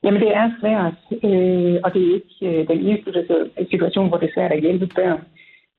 [0.04, 3.10] Jamen, det er svært, øh, og det er ikke øh, den eneste
[3.70, 5.20] situation, hvor det er svært at hjælpe børn.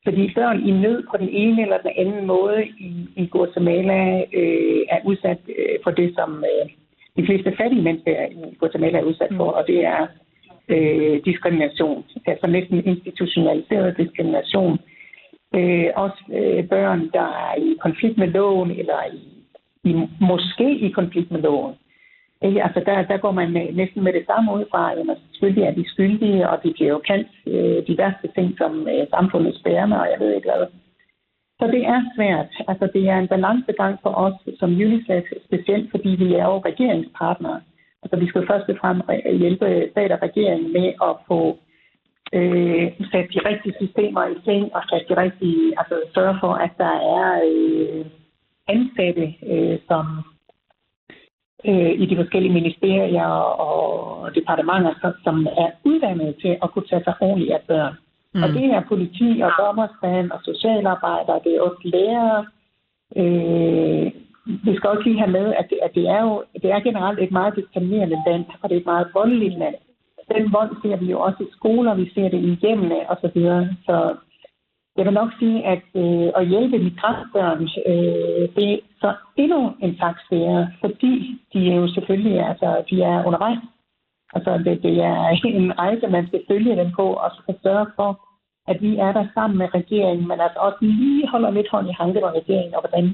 [0.03, 4.81] Fordi børn i nød på den ene eller den anden måde i, i Guatemala øh,
[4.89, 6.69] er udsat øh, for det, som øh,
[7.17, 10.07] de fleste fattige mennesker i Guatemala er udsat for, og det er
[10.69, 12.05] øh, diskrimination.
[12.25, 14.79] Altså næsten institutionaliseret diskrimination.
[15.55, 19.21] Øh, også øh, børn, der er i konflikt med loven, eller i,
[19.89, 21.75] i, måske i konflikt med loven.
[22.41, 22.63] Ikke?
[22.63, 25.89] Altså der, der går man næsten med det samme ud fra, at selvfølgelig er de
[25.89, 29.97] skyldige, og de bliver jo kaldt øh, de værste ting, som øh, samfundet spærer med,
[29.97, 30.65] og jeg ved ikke hvad.
[31.61, 32.51] Så det er svært.
[32.67, 37.61] Altså det er en balancegang for os som UNICEF, specielt fordi vi er jo regeringspartnere.
[38.03, 39.09] Altså vi skal først og fremmest
[39.41, 41.57] hjælpe stat og regeringen med at få
[42.33, 46.71] øh, sat de rigtige systemer i ting, og sat de rigtige, altså sørge for, at
[46.77, 48.05] der er øh,
[48.67, 50.05] ansatte, øh, som
[51.65, 53.31] øh, i de forskellige ministerier
[53.67, 57.95] og departementer, som er uddannet til at kunne tage sig ordentligt af børn.
[58.33, 58.43] Mm.
[58.43, 62.45] Og det er politi og dommerstand og socialarbejdere, det er også lærere.
[63.19, 64.11] Øh,
[64.65, 67.19] vi skal også lige have med, at det, at det er jo det er generelt
[67.19, 69.75] et meget diskriminerende land, og det er et meget voldeligt land.
[70.35, 73.27] Den vold ser vi jo også i skoler, vi ser det i hjemmene osv.
[73.27, 74.15] Så, så
[74.97, 79.95] jeg vil nok sige, at øh, at hjælpe migrantbørn, øh, det er så endnu en
[79.97, 83.59] slags sværere, fordi de er jo selvfølgelig altså, de er undervejs.
[84.33, 88.09] Altså, det, det er en rejse, man skal følge dem på, og skal sørge for,
[88.67, 91.95] at vi er der sammen med regeringen, men altså også lige holder lidt hånd i
[91.99, 93.05] hanke med regeringen, og hvordan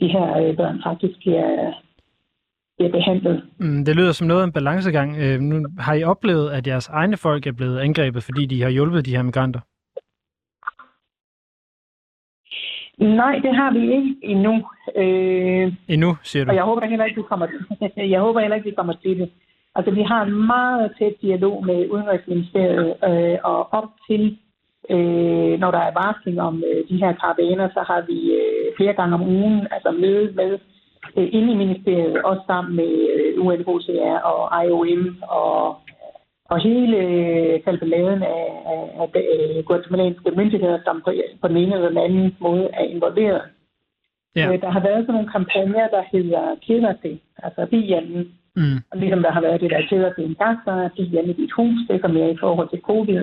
[0.00, 1.72] de her øh, børn faktisk bliver,
[2.76, 3.42] bliver behandlet.
[3.58, 5.16] Mm, det lyder som noget af en balancegang.
[5.18, 8.70] Øh, nu har I oplevet, at jeres egne folk er blevet angrebet, fordi de har
[8.70, 9.60] hjulpet de her migranter?
[13.00, 14.54] Nej, det har vi ikke endnu.
[14.96, 16.50] Øh, endnu, siger du?
[16.50, 17.46] Og jeg håber heller ikke, vi kommer,
[18.14, 19.30] jeg håber heller ikke, vi kommer til det.
[19.80, 24.38] Altså, vi har en meget tæt dialog med Udenrigsministeriet, øh, og op til,
[24.90, 28.94] øh, når der er varsling om øh, de her karavaner, så har vi øh, flere
[28.98, 30.52] gange om ugen altså møde med
[31.16, 35.76] øh, inde i ministeriet, også sammen med øh, UNHCR og IOM og
[36.52, 36.98] og hele
[37.64, 42.36] kalbeladen af, af, af, af guatemalanske myndigheder, som på, på den ene eller den anden
[42.40, 43.42] måde er involveret.
[44.36, 44.52] Ja.
[44.52, 48.26] Øh, der har været sådan nogle kampagner, der hedder Kæderte, altså hjemme.
[48.60, 48.78] Mm.
[48.90, 51.40] Og ligesom der har været det der Kæderte en gang, så er det hjemme i
[51.40, 53.22] dit hus, det er mere i forhold til covid.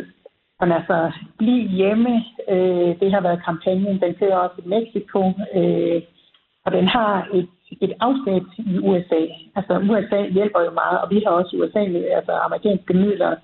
[0.60, 2.14] Men altså, bliv hjemme,
[2.54, 5.22] øh, det har været kampagnen, den kører også i Mexico,
[5.58, 6.02] øh,
[6.66, 7.50] og den har et
[7.82, 9.22] et afsnit i USA.
[9.56, 11.84] Altså USA hjælper jo meget, og vi har også USA,
[12.18, 13.36] altså amerikanske midler,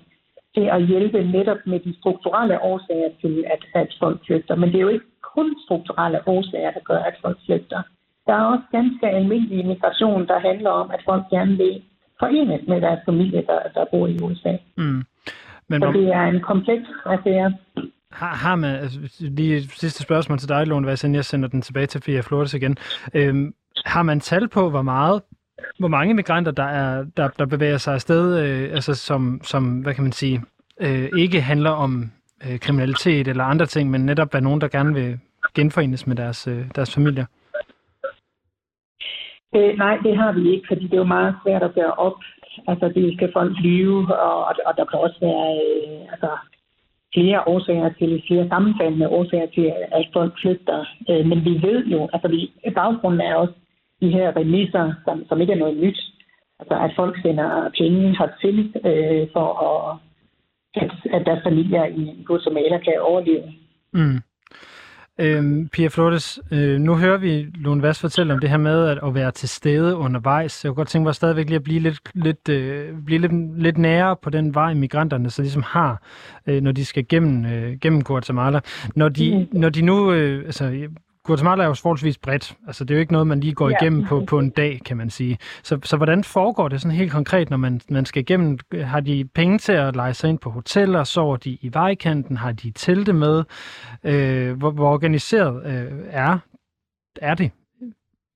[0.54, 4.54] til at hjælpe netop med de strukturelle årsager til, at, at folk flygter.
[4.54, 7.82] Men det er jo ikke kun strukturelle årsager, der gør, at folk flygter.
[8.26, 11.82] Der er også ganske almindelig migration, der handler om, at folk gerne vil
[12.18, 14.56] forenes med deres familie, der, der bor i USA.
[14.76, 15.02] Mm.
[15.68, 17.54] Men Så det er en kompleks affære.
[18.12, 21.86] Har, har man, altså, lige sidste spørgsmål til dig, Lone, hvad jeg sender den tilbage
[21.86, 22.76] til Fia Flores igen.
[23.14, 23.54] Øhm,
[23.86, 25.22] har man tal på, hvor meget
[25.78, 29.94] hvor mange migranter, der, er, der, der bevæger sig afsted, øh, altså som, som, hvad
[29.94, 30.42] kan man sige,
[30.80, 32.10] øh, ikke handler om
[32.46, 35.18] øh, kriminalitet eller andre ting, men netop er nogen, der gerne vil
[35.54, 37.26] genforenes med deres, øh, deres familier?
[39.56, 42.18] Øh, nej, det har vi ikke, fordi det er jo meget svært at gøre op.
[42.68, 44.36] Altså, det skal folk lyve, og,
[44.66, 46.30] og der kan også være øh, altså,
[47.14, 50.84] flere årsager til, flere sammenfaldende årsager til, at folk flygter.
[51.10, 53.54] Øh, men vi ved jo, altså vi, baggrunden er også,
[54.00, 56.00] de her remisser, som, som ikke er noget nyt.
[56.60, 58.58] Altså at folk sender penge hertil
[58.90, 59.98] øh, for at,
[60.82, 63.46] at, at deres familier i Guatemala kan overleve.
[63.92, 64.18] Mm.
[65.18, 68.98] Øhm, Pia Flores, øh, nu hører vi Lone Vass fortælle om det her med at,
[69.06, 70.64] at være til stede undervejs.
[70.64, 73.78] Jeg kunne godt tænke mig stadigvæk lige at blive lidt, lidt, øh, blive lidt, lidt
[73.78, 76.02] nære på den vej, migranterne så ligesom har,
[76.46, 78.60] øh, når de skal gennem, øh, gennem Guatemala.
[78.96, 79.60] Når de, mm.
[79.60, 80.88] når de nu, øh, altså
[81.24, 82.56] Guatemala er jo forholdsvis bredt.
[82.66, 83.76] Altså, det er jo ikke noget, man lige går ja.
[83.80, 85.38] igennem på, på en dag, kan man sige.
[85.40, 88.58] Så, så hvordan foregår det sådan helt konkret, når man, man skal igennem?
[88.72, 91.04] Har de penge til at lege sig ind på hoteller?
[91.04, 92.36] Sover de i vejkanten?
[92.36, 93.44] Har de telte med?
[94.04, 96.38] Øh, hvor, hvor organiseret øh, er,
[97.20, 97.50] er det,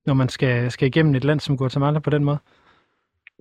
[0.05, 2.37] når man skal, skal igennem et land som Guatemala på den måde?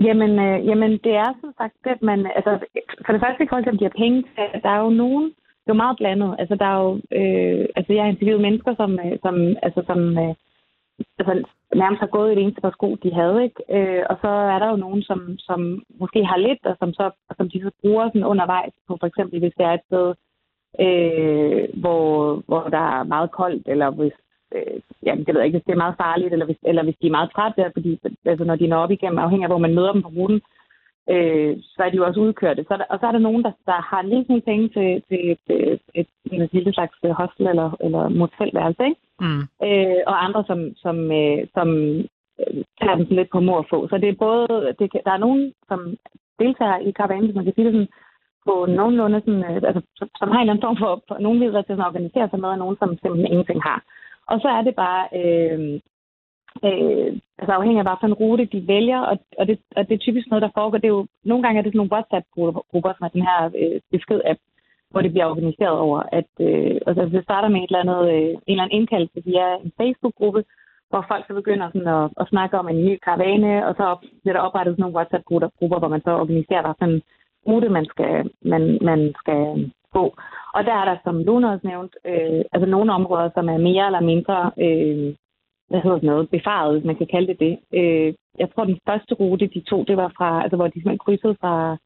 [0.01, 2.59] Jamen, øh, jamen det er som sagt at man, altså,
[3.07, 5.33] for det første i forhold til, om de har penge til, der er jo nogen,
[5.69, 6.37] det var meget blandet.
[6.39, 9.35] Altså, der er jo, øh, altså, jeg har interviewet mennesker, som, øh, som,
[9.67, 10.35] altså, som øh,
[11.19, 11.33] altså,
[11.83, 13.45] nærmest har gået i det eneste par sko, de havde.
[13.47, 13.61] Ikke?
[13.77, 15.61] Øh, og så er der jo nogen, som, som
[16.01, 19.39] måske har lidt, og som, så, som de så bruger sådan undervejs på, for eksempel
[19.41, 20.07] hvis det er et sted,
[20.87, 22.07] øh, hvor,
[22.47, 24.17] hvor der er meget koldt, eller hvis
[24.55, 26.99] øh, jamen, det ved jeg ikke, hvis det er meget farligt, eller hvis, eller hvis
[27.03, 29.75] de er meget trætte, fordi altså, når de når op igennem, afhængig af, hvor man
[29.75, 30.58] møder dem på ruten, øh,
[31.75, 32.65] så er de jo også udkørte.
[32.69, 35.31] Så der, og så er der nogen, der, der har en lille penge til, til
[35.33, 39.01] et, et, et, et lille slags hostel eller, eller motelværelse, ikke?
[39.21, 39.43] Mm.
[39.67, 41.69] Øh, og andre, som, som, øh, som
[42.41, 43.89] øh, tager dem lidt på mor få.
[43.89, 45.81] Så det er både, det, der er nogen, som
[46.39, 47.93] deltager i karavanen, hvis man kan sige det sådan,
[48.47, 49.83] på nogenlunde sådan, øh, altså,
[50.19, 52.49] som har en eller anden form for, for nogen videre til at organisere sig med,
[52.49, 53.79] og nogen, som simpelthen ingenting har.
[54.27, 55.81] Og så er det bare øh,
[56.65, 60.27] Øh, altså afhængig af, hvilken rute de vælger, og, og, det, og det er typisk
[60.29, 60.79] noget, der foregår.
[60.79, 63.81] Det er jo, nogle gange er det sådan nogle WhatsApp-grupper, som er den her øh,
[63.93, 64.41] besked-app,
[64.91, 68.31] hvor det bliver organiseret over, at øh, altså, det starter med et eller andet, øh,
[68.47, 70.45] en eller anden indkaldelse via en Facebook-gruppe,
[70.91, 74.03] hvor folk så begynder sådan at, at snakke om en ny karavane, og så op,
[74.23, 77.03] bliver der oprettet sådan nogle WhatsApp-grupper, hvor man så organiserer, hvad for en
[77.49, 80.05] rute, man skal, man, man skal gå.
[80.57, 83.87] Og der er der, som Luna også nævnt, øh, altså nogle områder, som er mere
[83.87, 85.15] eller mindre øh,
[85.69, 87.59] hvad hedder det noget, befaret, hvis man kan kalde det det.
[87.75, 91.07] Øh, jeg tror, den første rute, de to, det var fra, altså hvor de simpelthen
[91.07, 91.77] krydsede fra,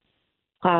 [0.62, 0.76] fra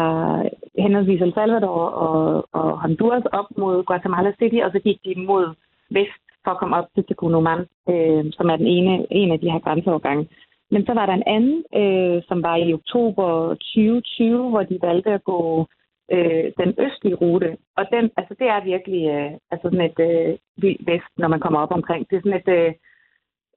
[0.79, 5.55] henholdsvis El Salvador og, og Honduras op mod Guatemala City, og så gik de mod
[5.91, 7.61] vest for at komme op til Tecunuman,
[7.93, 10.29] øh, som er den ene, en af de her grænseovergange.
[10.71, 15.11] Men så var der en anden, øh, som var i oktober 2020, hvor de valgte
[15.11, 15.67] at gå
[16.15, 17.57] øh, den østlige rute.
[17.77, 21.41] Og den, altså det er virkelig øh, altså sådan et øh, vildt vest, når man
[21.41, 22.11] kommer op omkring.
[22.11, 22.73] Det er sådan et, øh,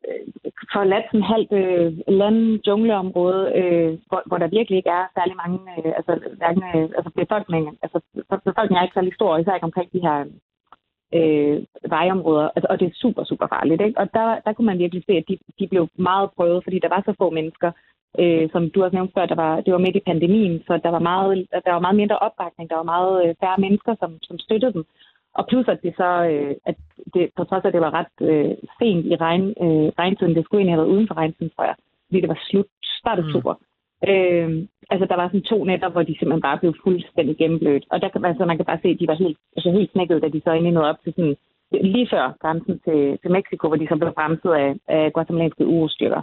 [0.08, 5.36] Øh, forladt sådan halvt øh, land jungleområde, øh, hvor, hvor der virkelig ikke er særlig
[5.44, 8.00] mange, øh, altså, hverken, øh, altså befolkningen, altså
[8.50, 10.18] befolkningen er ikke særlig stor, især ikke omkring de her
[11.18, 11.58] øh,
[11.96, 13.82] vejområder, altså, og det er super, super farligt.
[13.82, 14.00] Ikke?
[14.02, 16.90] Og der, der kunne man virkelig se, at de, de blev meget prøvet, fordi der
[16.90, 17.72] var så få mennesker,
[18.22, 20.90] øh, som du også nævnte før, der var, det var midt i pandemien, så der
[20.90, 24.40] var meget, der var meget mindre opbakning, der var meget øh, færre mennesker, som, som
[24.40, 24.86] støttede dem.
[25.40, 26.78] Og plus at det så, øh, at
[27.14, 30.44] det, på trods af, at det var ret øh, sent i regn, øh, regntiden, det
[30.44, 31.76] skulle egentlig have været uden for regntiden, tror jeg,
[32.08, 32.70] fordi det var slut,
[33.00, 33.26] start mm.
[33.26, 33.54] oktober.
[33.54, 34.10] Mm.
[34.10, 34.50] Øh,
[34.92, 37.86] altså, der var sådan to nætter, hvor de simpelthen bare blev fuldstændig gennemblødt.
[37.92, 40.22] Og der kan, altså, man kan bare se, at de var helt, altså, helt knækket,
[40.22, 41.36] da de så egentlig nåede op til sådan,
[41.72, 46.22] lige før grænsen til, til Mexico, hvor de så blev bremset af, af guatemalanske urostyrker.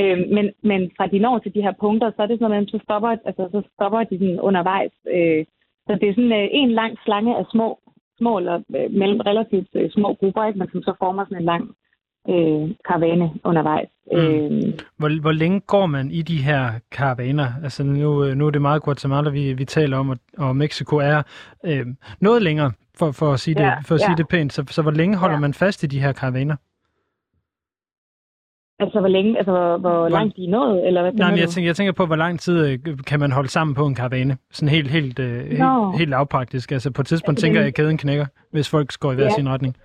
[0.00, 2.70] Øh, men, men fra de når til de her punkter, så er det sådan, at
[2.70, 4.94] så stopper, altså, så stopper de sådan undervejs.
[5.14, 5.44] Øh,
[5.86, 7.78] så det er sådan øh, en lang slange af små
[8.18, 10.58] små eller øh, mellem relativt øh, små grupper, ikke?
[10.58, 11.64] men som så former sådan en lang
[12.28, 13.88] øh, karavane undervejs.
[14.12, 14.18] Mm.
[14.18, 14.62] Øh,
[14.98, 17.48] hvor, hvor længe går man i de her karavaner?
[17.64, 20.96] Altså nu, øh, nu er det meget Guatemala, vi, vi taler om, og, og Mexico
[20.96, 21.22] er
[21.64, 21.86] øh,
[22.20, 24.06] noget længere, for, for at sige det, ja, for at ja.
[24.06, 24.52] sige det pænt.
[24.52, 25.40] Så, så hvor længe holder ja.
[25.40, 26.56] man fast i de her karavaner?
[28.78, 31.48] Altså, hvor længe, altså, hvor, hvor langt de er nået, eller hvad Nej, men jeg
[31.48, 34.36] tænker, jeg tænker på, hvor lang tid øh, kan man holde sammen på en karavane?
[34.50, 36.72] Sådan helt, helt, uh, helt, helt lavpraktisk.
[36.72, 39.24] Altså, på et tidspunkt altså, tænker jeg, at kæden knækker, hvis folk går i hver
[39.24, 39.30] ja.
[39.30, 39.76] sin retning.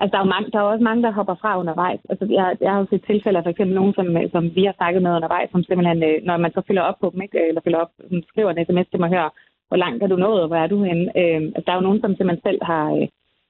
[0.00, 2.00] Altså, der er, jo mange, der er også mange, der hopper fra undervejs.
[2.10, 4.74] Altså, jeg, jeg har jo set tilfælde af for eksempel nogen, som, som vi har
[4.76, 7.48] snakket med undervejs, som simpelthen, øh, når man så fylder op på dem, ikke?
[7.48, 9.26] eller fylder op, som skriver en sms til mig her,
[9.68, 11.04] hvor langt er du nået, og hvor er du henne?
[11.20, 13.06] Øh, altså, der er jo nogen, som simpelthen selv har, øh,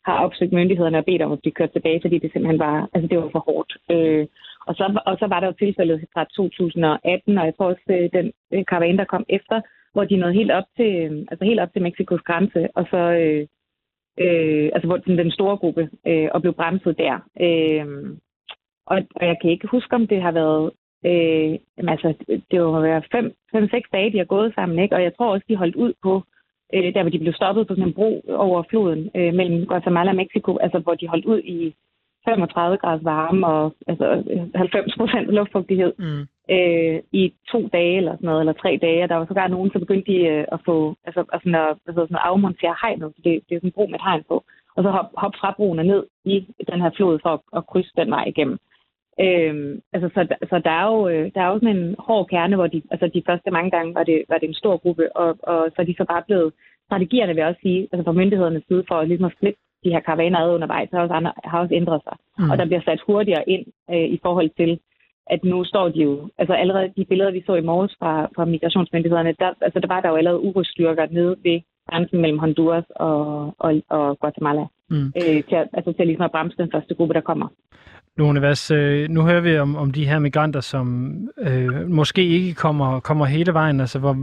[0.07, 3.07] har opsøgt myndighederne og bedt om at blive kørt tilbage, fordi det simpelthen var, altså
[3.09, 3.70] det var for hårdt.
[3.95, 4.27] Øh,
[4.67, 8.11] og så, og så var der jo tilfældet fra 2018, og jeg tror også øh,
[8.13, 9.61] den øh, karavane, der kom efter,
[9.93, 12.97] hvor de nåede helt op til, øh, altså helt op til Mexikos grænse, og så
[13.23, 13.47] øh,
[14.25, 17.15] øh, altså hvor den, den store gruppe, øh, og blev bremset der.
[17.47, 17.87] Øh,
[18.87, 20.71] og, og jeg kan ikke huske, om det har været,
[21.07, 21.59] øh,
[21.93, 22.15] altså
[22.51, 24.97] det var været fem, fem, seks dage, de har gået sammen, ikke?
[24.97, 26.23] og jeg tror også, de holdt ud på,
[26.75, 30.11] øh, der hvor de blev stoppet på sådan en bro over floden øh, mellem Guatemala
[30.11, 31.75] og Mexico, altså hvor de holdt ud i
[32.25, 34.07] 35 grader varme og altså
[34.55, 36.23] 90 procent luftfugtighed mm.
[36.55, 39.03] øh, i to dage eller sådan noget, eller tre dage.
[39.03, 42.01] Og der var sågar nogen, så begyndte de øh, at få, altså, altså, at, altså
[42.05, 44.45] sådan at afmontere hegnet, så det, det er sådan en bro med et hegn på.
[44.77, 47.66] Og så hop, hop fra broen og ned i den her flod for at, at
[47.66, 48.59] krydse den vej igennem.
[49.20, 50.20] Øhm, altså, så,
[50.51, 53.07] så der, er jo, øh, der er jo sådan en hård kerne, hvor de, altså
[53.14, 55.87] de første mange gange var det, var det en stor gruppe, og, og så er
[55.87, 56.53] de så bare blevet,
[56.87, 60.01] strategierne vil jeg også sige, altså fra myndighedernes side for ligesom at splitte de her
[60.01, 62.16] karavaner ad undervejs, har også, andre, har også ændret sig.
[62.39, 62.51] Mm.
[62.51, 64.78] Og der bliver sat hurtigere ind øh, i forhold til,
[65.26, 68.45] at nu står de jo, altså allerede de billeder, vi så i morges fra, fra
[68.45, 71.61] migrationsmyndighederne, der, altså der var der jo allerede urostyrker nede ved
[71.91, 73.16] grænsen mellem Honduras og,
[73.59, 75.07] og, og Guatemala, mm.
[75.16, 77.49] øh, til, altså til ligesom at bremse den første gruppe, der kommer.
[78.16, 82.55] Lone Vass, øh, nu hører vi om, om de her migranter, som øh, måske ikke
[82.55, 83.80] kommer, kommer hele vejen.
[83.80, 84.16] Altså, hvor,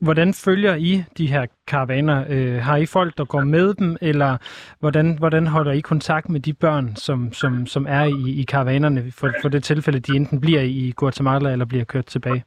[0.00, 2.24] hvordan følger I de her karavaner?
[2.28, 4.36] Øh, har I folk, der går med dem, eller
[4.80, 9.02] hvordan, hvordan holder I kontakt med de børn, som, som, som er i, i karavanerne,
[9.12, 12.44] for, for det tilfælde, de enten bliver i Guatemala eller bliver kørt tilbage?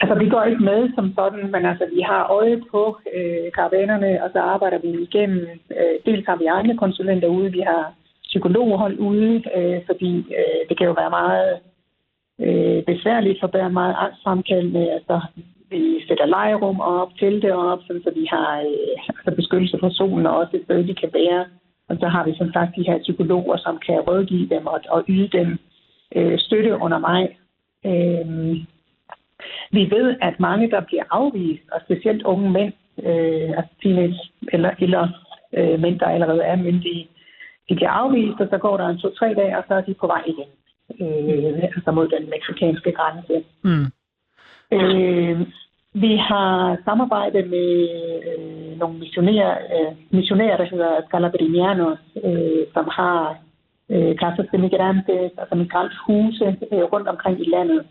[0.00, 4.24] Altså, vi går ikke med som sådan, men altså, vi har øje på øh, karavanerne,
[4.24, 5.46] og så arbejder vi igennem.
[5.78, 10.78] Øh, dels har vi egne konsulenter ude, vi har psykologhold ude, øh, fordi øh, det
[10.78, 11.58] kan jo være meget
[12.44, 14.92] øh, besværligt for børn, meget angstfremkaldende.
[14.92, 15.20] Altså,
[15.70, 20.36] vi sætter lejerum op, telte op, så vi har øh, altså beskyttelse fra solen og
[20.36, 21.44] også et sted, de kan være.
[21.88, 25.04] Og så har vi som sagt de her psykologer, som kan rådgive dem og, og
[25.08, 25.58] yde dem
[26.16, 27.22] øh, støtte under mig.
[27.86, 28.56] Øh,
[29.70, 32.72] vi ved, at mange, der bliver afvist, og specielt unge mænd,
[33.08, 34.20] øh, altså teenage
[34.52, 35.08] eller, eller
[35.52, 37.08] øh, mænd, der allerede er myndige,
[37.68, 40.06] de bliver afvist, og så går der en to-tre dage, og så er de på
[40.06, 40.50] vej igen.
[41.00, 43.44] Øh, altså mod den meksikanske grænse.
[43.62, 43.86] Mm.
[44.76, 45.40] Øh,
[45.94, 47.88] vi har samarbejdet med
[48.28, 53.36] øh, nogle missionærer, øh, missionærer, der hedder Scalabrinianos, øh, som har
[53.90, 57.84] øh, Casas de Migrantes, altså migranthuse øh, rundt omkring i landet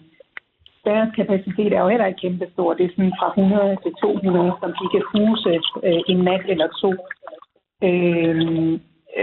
[0.86, 2.74] deres kapacitet er jo heller ikke kæmpe stor.
[2.74, 5.50] Det er sådan fra 100 til 200, som de kan huse
[5.88, 6.92] øh, en nat eller to.
[7.88, 8.80] Øh,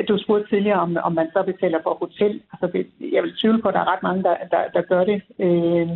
[0.08, 2.40] du spurgte tidligere, om, om man så betaler for hotel.
[2.52, 2.66] Altså,
[3.14, 5.22] jeg vil tvivle på, at der er ret mange, der, der, der gør det.
[5.38, 5.88] Øh,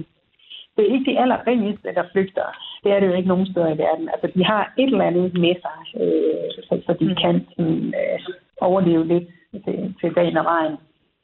[0.76, 2.46] det er ikke de allerringeste, der flygter.
[2.84, 4.08] Det er det jo ikke nogen steder i verden.
[4.08, 7.16] Altså, de har et eller andet med sig, øh, så, så de mm.
[7.22, 8.18] kan øh,
[8.60, 9.28] overleve lidt
[9.64, 10.76] til, til dagen og vejen.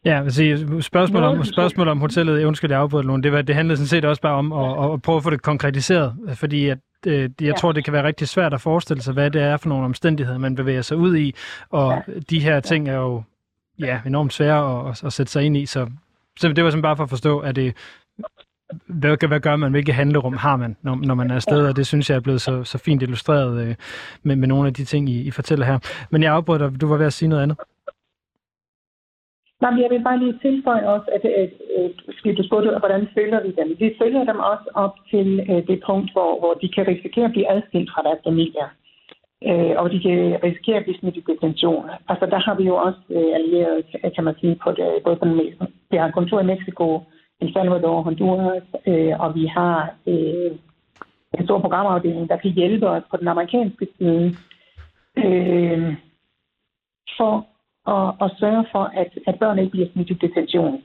[0.05, 3.55] Ja, vil sige, spørgsmål om, spørgsmål om hotellet, undskyld, jeg afbryder nogen, det, var, det
[3.55, 6.79] handlede sådan set også bare om at, at prøve at få det konkretiseret, fordi at,
[7.07, 7.53] øh, jeg ja.
[7.53, 10.39] tror, det kan være rigtig svært at forestille sig, hvad det er for nogle omstændigheder,
[10.39, 11.35] man bevæger sig ud i,
[11.71, 12.13] og ja.
[12.31, 13.23] de her ting er jo
[13.79, 15.91] ja, enormt svære at, at sætte sig ind i, så,
[16.41, 17.75] så det var sådan bare for at forstå, at det,
[18.87, 21.87] hvad, hvad gør man, hvilke handlerum har man, når, når man er afsted, og det
[21.87, 23.75] synes jeg er blevet så, så fint illustreret øh,
[24.23, 25.79] med, med nogle af de ting, I, I fortæller her.
[26.11, 27.59] Men jeg afbryder dig, du var ved at sige noget andet.
[29.61, 31.53] Nej, jeg vil bare lige tilføje også, at, at,
[32.27, 33.69] at du spurgte, hvordan følger vi dem?
[33.79, 37.31] Vi følger dem også op til uh, det punkt, hvor, hvor de kan risikere at
[37.31, 38.69] blive adskilt fra deres familier.
[39.49, 41.91] Uh, øh, og de kan risikere at blive smidt i detention.
[42.09, 43.85] Altså, der har vi jo også øh, allieret,
[44.15, 45.41] kan man sige, på det, både på den,
[45.91, 47.03] vi har kontor i Mexico,
[47.41, 48.67] El Salvador, Honduras,
[49.23, 49.95] og vi har
[51.35, 54.27] en stor programafdeling, der kan hjælpe os på den amerikanske side.
[55.17, 55.95] Uh,
[57.17, 57.47] for
[57.95, 60.83] og, og sørge for, at, at børn ikke bliver smidt i detention.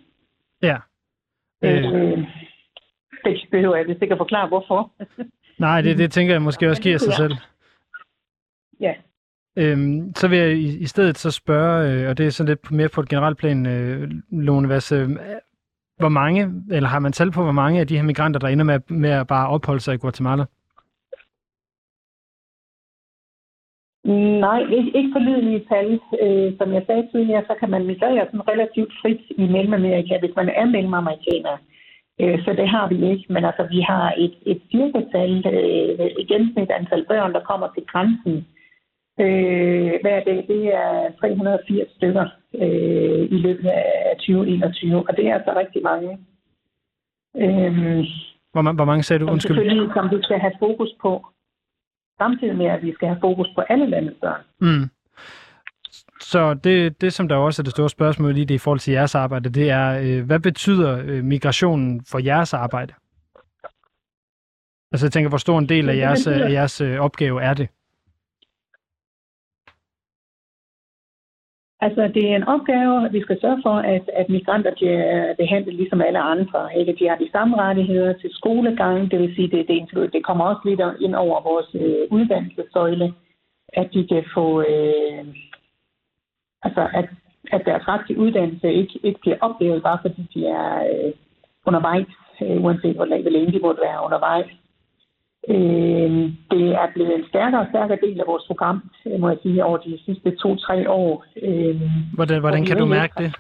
[0.62, 0.78] Ja.
[1.64, 2.18] Øh, øh,
[3.26, 4.92] det behøver jeg ikke at forklare, hvorfor.
[5.66, 7.34] Nej, det, det tænker jeg måske også giver sig selv.
[8.80, 8.94] Ja.
[9.56, 12.72] Øhm, så vil jeg i, i stedet så spørge, øh, og det er sådan lidt
[12.72, 15.10] mere på et generelt plan, øh, Lone Vass, øh,
[15.98, 18.66] hvor mange, eller har man tal på, hvor mange af de her migranter, der ender
[18.66, 20.46] med, med at bare opholde sig i Guatemala?
[24.46, 24.62] Nej,
[24.96, 26.00] ikke, forlydelige tal.
[26.24, 30.36] Øh, som jeg sagde tidligere, så kan man migrere sådan relativt frit i Mellemamerika, hvis
[30.36, 31.58] man er mellemammerikaner.
[32.22, 33.26] Øh, så det har vi ikke.
[33.30, 37.84] Men altså, vi har et, et cirketal, øh, et gennemsnit antal børn, der kommer til
[37.92, 38.36] grænsen.
[39.20, 42.26] Øh, hver dag, det er 380 stykker
[42.56, 46.12] øh, i løbet af 2021, og det er altså rigtig mange.
[47.44, 48.06] Øh,
[48.54, 49.32] hvor, hvor mange sagde du?
[49.32, 49.56] Undskyld.
[49.56, 51.26] Som selvfølgelig, som vi skal have fokus på
[52.24, 54.42] samtidig med, at vi skal have fokus på alle landets børn.
[54.60, 54.90] Mm.
[56.22, 58.94] Så det, det, som der også er det store spørgsmål i det i forhold til
[58.94, 62.94] jeres arbejde, det er, øh, hvad betyder øh, migrationen for jeres arbejde?
[64.92, 67.68] Altså jeg tænker, hvor stor en del af jeres, af jeres øh, opgave er det?
[71.86, 75.76] Altså, det er en opgave, at vi skal sørge for, at, at migranter bliver behandlet
[75.76, 76.62] ligesom alle andre.
[76.80, 76.96] Ikke?
[77.00, 80.62] De har de samme rettigheder til skolegang, det vil sige, det, det, det kommer også
[80.66, 83.14] lidt ind over vores øh, uddannelsesøjle,
[83.74, 85.26] at de kan få, øh,
[86.64, 87.08] altså, at,
[87.52, 91.12] at deres ret til uddannelse ikke, ikke bliver oplevet, bare fordi de er øh,
[91.66, 94.52] undervejs, øh, uanset hvor længe de måtte være undervejs.
[95.50, 96.12] Øh,
[96.52, 98.78] det er blevet en stærkere og stærkere del af vores program,
[99.20, 101.26] må jeg sige, over de sidste to-tre år.
[101.42, 101.82] Øh,
[102.14, 103.36] hvordan hvordan kan du mærke det?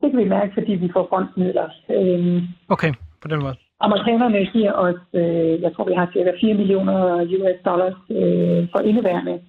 [0.00, 1.68] Det kan vi mærke, fordi vi får fondsmidler.
[1.96, 2.92] Øh, okay,
[3.22, 3.56] på den måde.
[3.80, 6.98] Amerikanerne giver os, øh, jeg tror vi har cirka 4 millioner
[7.36, 9.40] US dollars øh, for indeværende,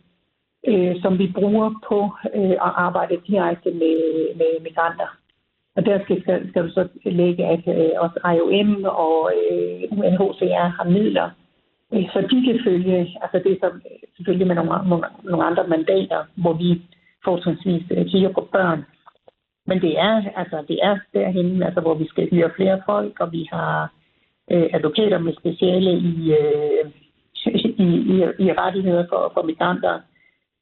[0.68, 2.00] øh, som vi bruger på
[2.36, 3.98] øh, at arbejde direkte med,
[4.40, 5.10] med migranter.
[5.78, 10.68] Og der skal, skal, skal du så lægge, at øh, også IOM og øh, UNHCR
[10.78, 11.30] har midler,
[11.94, 13.70] øh, så de kan følge, altså det er så
[14.16, 16.82] selvfølgelig med nogle, nogle, nogle andre mandater, hvor vi
[17.24, 18.86] fortrinsvis øh, kigger på børn.
[19.68, 23.32] Men det er, altså, det er derhen, altså, hvor vi skal hyre flere folk, og
[23.32, 23.94] vi har
[24.52, 26.84] øh, advokater med speciale i, øh,
[27.86, 28.16] i, i,
[28.46, 30.00] i rettigheder for, for migranter.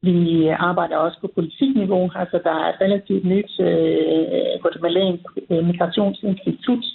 [0.06, 2.12] Vi arbejder også på politikniveau.
[2.16, 6.86] Altså, der er et relativt nyt øh, guatemalansk øh, migrationsinstitut,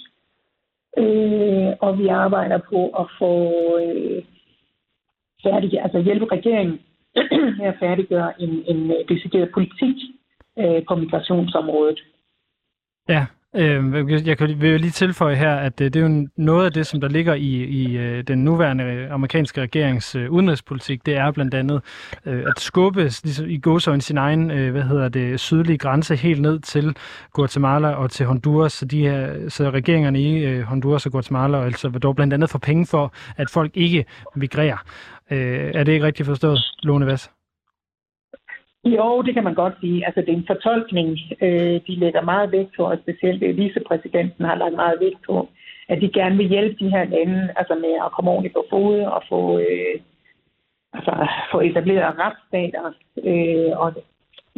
[0.97, 3.33] øh, og vi arbejder på at få
[3.83, 4.23] øh,
[5.43, 6.79] færdig, altså hjælpe regeringen
[7.59, 9.95] med at færdiggøre en, en øh, decideret politik
[10.59, 11.99] øh, på migrationsområdet.
[13.09, 16.71] Ja, Øh, jeg kan vil lige tilføje her, at øh, det er jo noget af
[16.71, 21.15] det, som der ligger i, i øh, den nuværende øh, amerikanske regerings øh, udenrigspolitik, det
[21.15, 21.81] er blandt andet
[22.25, 26.95] at skubbe ligesom i godsøjne sin egen hvad hedder det, sydlige grænse helt ned til
[27.33, 31.75] Guatemala og til Honduras, så, de her, så regeringerne i Honduras og Guatemala og El
[31.75, 34.83] Salvador blandt andet får penge for, at folk ikke migrerer.
[35.29, 37.29] Er det ikke rigtigt forstået, Lone Vass?
[38.85, 40.05] Jo, det kan man godt sige.
[40.05, 44.45] Altså, det er en fortolkning, øh, de lægger meget vægt på, og specielt øh, vicepræsidenten
[44.45, 45.49] har lagt meget vægt på,
[45.89, 48.99] at de gerne vil hjælpe de her lande altså med at komme ordentligt på fod
[48.99, 49.95] og få, øh,
[50.93, 52.85] altså, få etableret retsstater
[53.23, 53.93] øh, og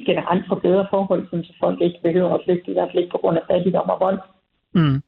[0.05, 3.17] generelt få bedre forhold, så folk ikke behøver at flygte, i hvert fald ikke på
[3.17, 4.19] grund af fattigdom og vold.
[4.73, 5.01] Mm.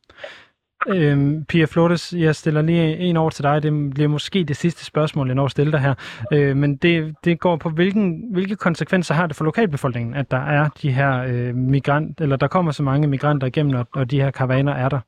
[0.87, 3.63] Øhm, Pia Flottes, jeg stiller lige en over til dig.
[3.63, 5.95] Det bliver måske det sidste spørgsmål, jeg når at stille dig her.
[6.33, 10.37] Øh, men det, det går på, hvilken, hvilke konsekvenser har det for lokalbefolkningen, at der
[10.37, 14.21] er de her øh, migrant, eller der kommer så mange migranter igennem, og, og de
[14.21, 14.99] her karavaner er der?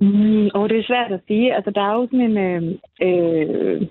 [0.00, 1.54] Mm, og det er svært at sige.
[1.54, 2.38] Altså, der er jo sådan en...
[2.38, 2.62] Øh,
[3.06, 3.82] øh,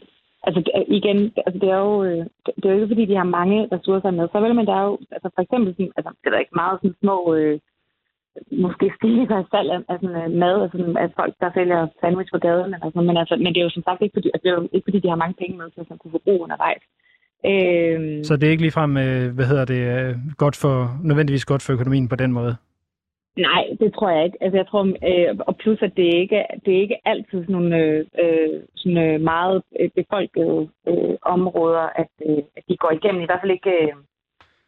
[0.44, 3.68] altså, igen, altså, det er jo øh, det er jo ikke, fordi de har mange
[3.72, 4.28] ressourcer med.
[4.32, 6.80] Så vel, men der er jo, altså, for eksempel, sådan, altså, det er ikke meget
[6.82, 7.36] sådan små...
[7.36, 7.60] Øh,
[8.52, 12.32] måske stige i salg af, af sådan, uh, mad, altså af folk, der sælger sandwich
[12.34, 12.74] på gaden.
[12.74, 14.58] Eller sådan, men, altså, men det er jo som sagt ikke fordi, altså, det er
[14.58, 16.84] jo ikke fordi, de har mange penge med til at kunne forbruge undervejs.
[17.46, 21.62] Øhm, så det er ikke ligefrem, øh, hvad hedder det, øh, godt for, nødvendigvis godt
[21.64, 22.56] for økonomien på den måde?
[23.38, 24.38] Nej, det tror jeg ikke.
[24.44, 27.76] Altså, jeg tror, øh, og plus at det ikke det er ikke altid sådan nogle
[28.24, 29.64] øh, sådan øh, meget
[29.96, 33.22] befolkede øh, områder, at, øh, at de går igennem.
[33.22, 33.94] I hvert fald ikke øh,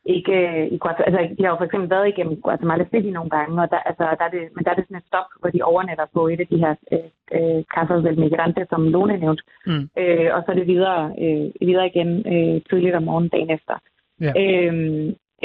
[0.06, 1.18] ikke øh, i Guatemala.
[1.20, 4.04] Altså, de har jo for eksempel været igennem Guatemala City nogle gange, og der, altså,
[4.20, 6.40] der er det, men der er det sådan et stop, hvor de overnatter på et
[6.40, 9.44] af de her øh, øh Casas del Migrante, som Lone nævnte.
[9.66, 9.90] Mm.
[10.02, 13.76] Øh, og så er det videre, øh, videre igen øh, tidligt om morgenen dagen efter.
[14.22, 14.32] Ja.
[14.42, 14.74] Øh,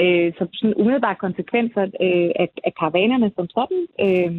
[0.03, 4.33] øh, så sådan umiddelbare konsekvenser øh, af, af karavanerne som sådan, øh,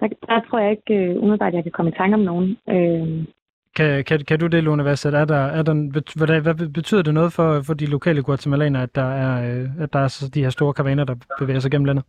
[0.00, 2.48] der, der tror jeg ikke øh, umiddelbart, at jeg kan komme i tanke om nogen.
[2.74, 3.24] Øh,
[3.80, 5.14] kan, kan, kan du det, Lone Vassat?
[5.14, 5.74] Er der, er der,
[6.18, 9.92] hvad, hvad betyder det noget for, for de lokale guatemalaner, at der er, øh, at
[9.92, 12.04] der er så de her store karavaner, der bevæger sig gennem landet?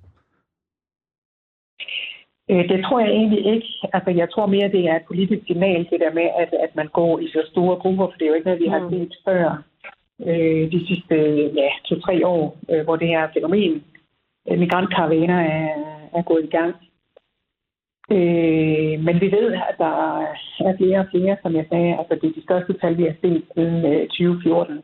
[2.51, 3.67] Øh, det tror jeg egentlig ikke.
[3.93, 6.87] Altså, jeg tror mere, det er et politisk signal, det der med, at, at man
[6.87, 8.89] går i så store grupper, for det er jo ikke noget, vi har mm.
[8.89, 9.63] set før
[10.27, 11.15] øh, de sidste
[11.61, 13.83] ja, to-tre år, øh, hvor det her fænomen,
[14.63, 15.69] migrantkaravaner, er,
[16.17, 16.75] er gået i gang.
[18.15, 20.27] Øh, men vi ved, at der er
[20.77, 23.43] flere og flere, som jeg sagde, altså det er de største tal, vi har set
[23.55, 24.81] siden øh, 2014.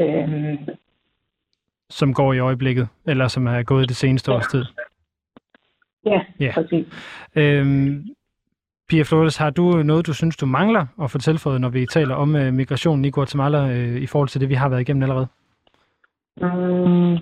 [0.00, 0.58] Øh,
[1.90, 4.36] som går i øjeblikket, eller som er gået det seneste ja.
[4.36, 4.64] års tid?
[6.06, 6.52] Ja, ja.
[6.54, 6.86] præcis.
[7.36, 8.04] Øhm,
[8.88, 12.14] Pia Flores, har du noget, du synes, du mangler at få tilføjet, når vi taler
[12.14, 15.26] om øh, migrationen i Guatemala øh, i forhold til det, vi har været igennem allerede?
[16.36, 17.12] Mm,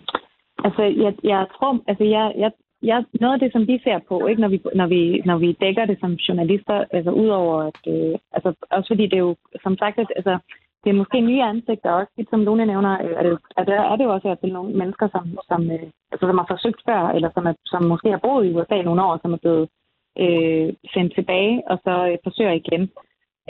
[0.64, 2.50] altså, jeg, jeg tror, altså, jeg, jeg,
[2.82, 5.52] ja, noget af det, som vi ser på, ikke, når, vi, når, vi, når vi
[5.52, 9.76] dækker det som journalister, altså udover at, øh, altså også fordi det er jo, som
[9.76, 10.38] sagt, at, altså,
[10.84, 13.96] det er måske nye ansigter også, som Lone nævner, øh, at, det, er det, er
[13.96, 17.02] det jo også at til nogle mennesker, som, som, øh, altså, som har forsøgt før,
[17.16, 19.68] eller som, er, som måske har boet i USA nogle år, som er blevet
[20.24, 22.90] øh, sendt tilbage, og så øh, forsøger igen.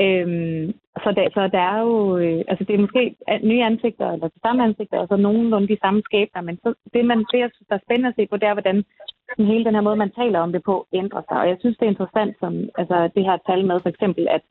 [0.01, 0.73] Øhm,
[1.03, 4.41] så, der, så der er jo, øh, altså det er måske nye ansigter, eller de
[4.43, 7.69] samme ansigter, og så nogenlunde de samme skæbner, men så, det, man, det, jeg synes,
[7.69, 8.85] der er spændende at se på, det er, hvordan
[9.29, 11.39] sådan hele den her måde, man taler om det på, ændrer sig.
[11.41, 14.43] Og jeg synes, det er interessant, som altså, det her tal med for eksempel, at,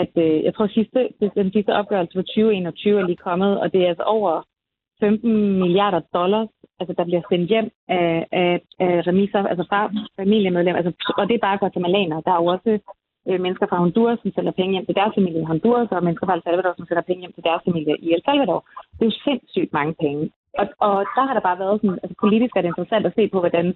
[0.00, 1.00] at øh, jeg tror, sidste,
[1.40, 4.42] den sidste opgørelse for 2021 er lige kommet, og det er altså over
[5.00, 6.48] 15 milliarder dollars,
[6.80, 9.80] altså der bliver sendt hjem af, af, af remiser, altså fra
[10.16, 12.20] familiemedlemmer, altså, og det er bare guatemalaner.
[12.20, 12.78] Der er jo også
[13.28, 16.26] øh, mennesker fra Honduras, som sender penge hjem til deres familie i Honduras, og mennesker
[16.26, 18.60] fra El Salvador, som sender penge hjem til deres familie i El Salvador.
[18.96, 20.22] Det er jo sindssygt mange penge.
[20.60, 23.28] Og, og der har der bare været sådan, altså politisk er det interessant at se
[23.28, 23.66] på, hvordan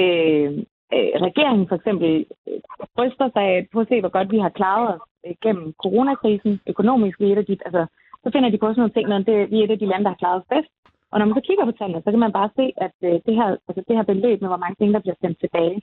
[0.00, 0.48] øh,
[0.96, 2.10] øh, regeringen for eksempel
[2.48, 2.60] øh,
[2.96, 7.20] bryster sig på at se, hvor godt vi har klaret os øh, gennem coronakrisen økonomisk.
[7.20, 7.82] Vi er et af de, altså,
[8.22, 10.04] så finder de på sådan nogle ting, når det, vi er et af de lande,
[10.04, 10.72] der har klaret os bedst.
[11.12, 13.34] Og når man så kigger på tallene, så kan man bare se, at øh, det,
[13.40, 15.76] her, altså det her beløb med, hvor mange penge, der bliver sendt tilbage,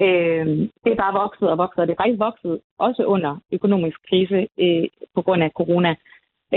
[0.00, 0.46] øh,
[0.82, 4.48] det er bare vokset og vokset, og det er faktisk vokset også under økonomisk krise
[4.58, 5.94] øh, på grund af corona.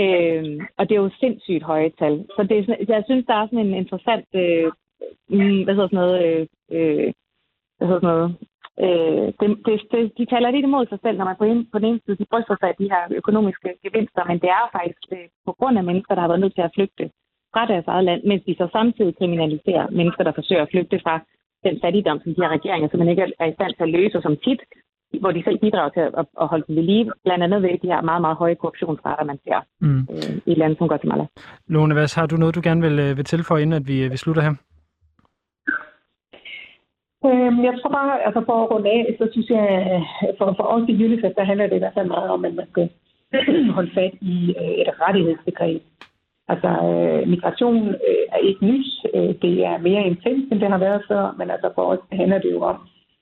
[0.02, 2.26] Øh, og det er jo sindssygt høje tal.
[2.36, 4.72] Så det er, jeg synes, der er sådan en interessant, øh,
[5.28, 7.12] mm, hvad hedder sådan noget, øh, øh,
[7.76, 8.30] hvad hedder sådan noget,
[8.84, 11.78] øh, det, det, det, de taler lidt imod sig selv, når man på, en, på
[11.78, 15.04] den ene side de bryster sig af de her økonomiske gevinster, men det er faktisk
[15.12, 17.10] øh, på grund af mennesker, der har været nødt til at flygte
[17.52, 21.14] fra deres eget land, mens de så samtidig kriminaliserer mennesker, der forsøger at flygte fra
[21.66, 24.18] den fattigdom, som de her regeringer som man ikke er i stand til at løse,
[24.22, 24.60] som tit,
[25.20, 27.90] hvor de selv bidrager til at, at holde dem ved live, blandt andet ved de
[27.92, 30.02] her meget, meget høje korruptionsrater, man ser mm.
[30.14, 31.26] øh, i landet som Guatemala.
[31.68, 34.12] Lone, hvad har du noget, du gerne vil, øh, vil tilføje, inden at vi, øh,
[34.12, 34.54] vi slutter her?
[37.26, 39.66] Øhm, jeg tror bare, altså for at runde af, så synes jeg,
[40.38, 42.66] for, for os i UNICEF, der handler det i hvert fald meget om, at man
[42.70, 42.88] skal
[43.76, 44.36] holde fat i
[44.82, 45.82] et rettighedsbegreb.
[46.52, 48.86] Altså, øh, migration øh, er ikke nyt.
[49.14, 52.38] Øh, det er mere intens, end det har været før, men altså for os handler
[52.38, 52.78] det jo om,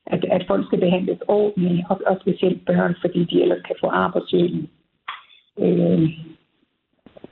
[0.07, 3.87] at, at folk skal behandles ordentligt, og, og specielt børn, fordi de ellers kan få
[3.87, 4.71] arbejdsøgning.
[5.59, 6.11] Øh,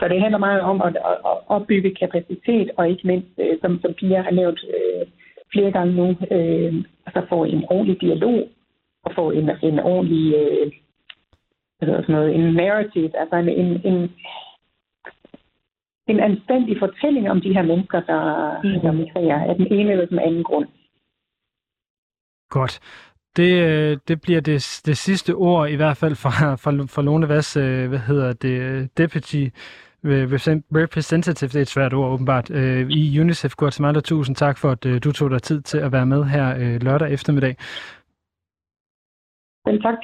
[0.00, 3.80] så det handler meget om at, at, at opbygge kapacitet, og ikke mindst, øh, som,
[3.80, 5.06] som Pia har nævnt øh,
[5.52, 6.74] flere gange nu, øh,
[7.06, 8.48] altså få en ordentlig dialog,
[9.04, 10.72] og få en, en ordentlig, øh,
[11.80, 14.10] sådan noget, en narrative, altså en, en, en
[16.08, 18.22] en anstændig fortælling om de her mennesker, der,
[18.64, 18.80] mm.
[18.80, 20.68] der migrerer af den ene eller den anden grund.
[22.50, 22.80] Godt.
[23.36, 27.28] Det, øh, det bliver det, det sidste ord, i hvert fald fra, fra, fra Lone
[27.28, 29.48] Vass, øh, hvad hedder det, deputy
[30.74, 34.00] representative, det er et svært ord åbenbart, øh, i UNICEF Guatemala.
[34.00, 37.56] Tusind tak for, at du tog dig tid til at være med her lørdag eftermiddag.
[39.66, 39.98] Vel, tak.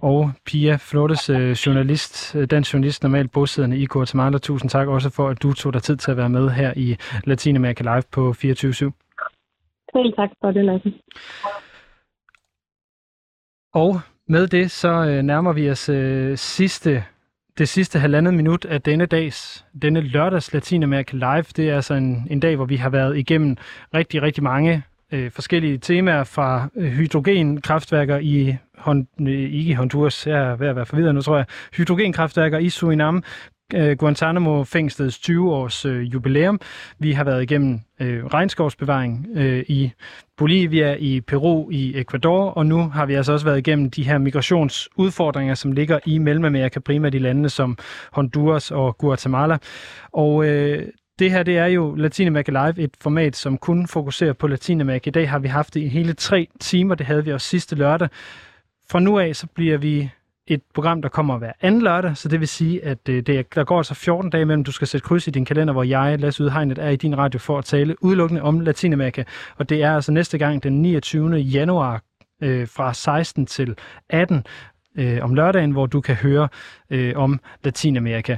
[0.00, 4.38] Og Pia Flottes, øh, journalist, øh, dansk journalist, normalt bosiddende i Guatemala.
[4.38, 6.96] Tusind tak også for, at du tog dig tid til at være med her i
[7.24, 10.92] Latinamerika Live på 24 Selv tak for det, Lasse.
[13.74, 17.04] Og med det, så øh, nærmer vi os øh, sidste
[17.58, 21.42] det sidste halvandet minut af denne dags, denne lørdags Latinamerika Live.
[21.56, 23.56] Det er altså en, en dag, hvor vi har været igennem
[23.94, 24.82] rigtig, rigtig mange
[25.12, 30.76] øh, forskellige temaer fra øh, hydrogenkraftværker i Hon, øh, ikke Honduras, jeg er ved at
[30.76, 31.46] være forvirret nu, tror jeg,
[31.76, 33.22] hydrogenkraftværker i Suriname,
[33.74, 36.60] øh, Guantanamo-fængslets 20-års øh, jubilæum.
[36.98, 39.92] Vi har været igennem øh, regnskovsbevaring øh, i
[40.36, 44.18] Bolivia, i Peru, i Ecuador, og nu har vi altså også været igennem de her
[44.18, 47.78] migrationsudfordringer, som ligger i Mellemamerika, primært i landene som
[48.12, 49.58] Honduras og Guatemala.
[50.12, 50.88] Og øh,
[51.18, 55.10] det her det er jo Latinamerika Live, et format, som kun fokuserer på Latinamerika.
[55.10, 56.94] I dag har vi haft det i hele tre timer.
[56.94, 58.08] Det havde vi også sidste lørdag.
[58.90, 60.10] Fra nu af, så bliver vi
[60.46, 63.42] et program, der kommer hver anden lørdag, så det vil sige, at øh, det, er,
[63.54, 66.20] der går altså 14 dage mellem, du skal sætte kryds i din kalender, hvor jeg,
[66.20, 69.24] Lasse Udhegnet, er i din radio for at tale udelukkende om Latinamerika.
[69.56, 71.36] Og det er altså næste gang den 29.
[71.36, 72.02] januar
[72.42, 73.76] øh, fra 16 til
[74.08, 74.46] 18
[74.98, 76.48] øh, om lørdagen, hvor du kan høre
[76.90, 78.36] øh, om Latinamerika.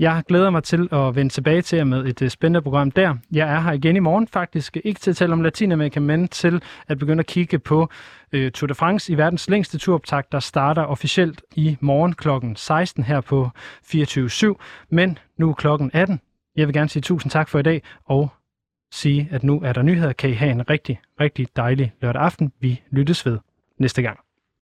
[0.00, 3.14] Jeg glæder mig til at vende tilbage til jer med et øh, spændende program der.
[3.32, 6.62] Jeg er her igen i morgen faktisk, ikke til at tale om Latinamerika, men til
[6.88, 7.88] at begynde at kigge på
[8.32, 12.28] øh, Tour de France i verdens længste turoptag, der starter officielt i morgen kl.
[12.56, 13.48] 16 her på
[13.84, 14.54] 24.7,
[14.90, 16.20] men nu klokken 18.
[16.56, 18.28] Jeg vil gerne sige tusind tak for i dag, og
[18.92, 20.12] sige, at nu er der nyheder.
[20.12, 22.52] Kan I have en rigtig, rigtig dejlig lørdag aften.
[22.60, 23.38] Vi lyttes ved
[23.78, 24.29] næste gang.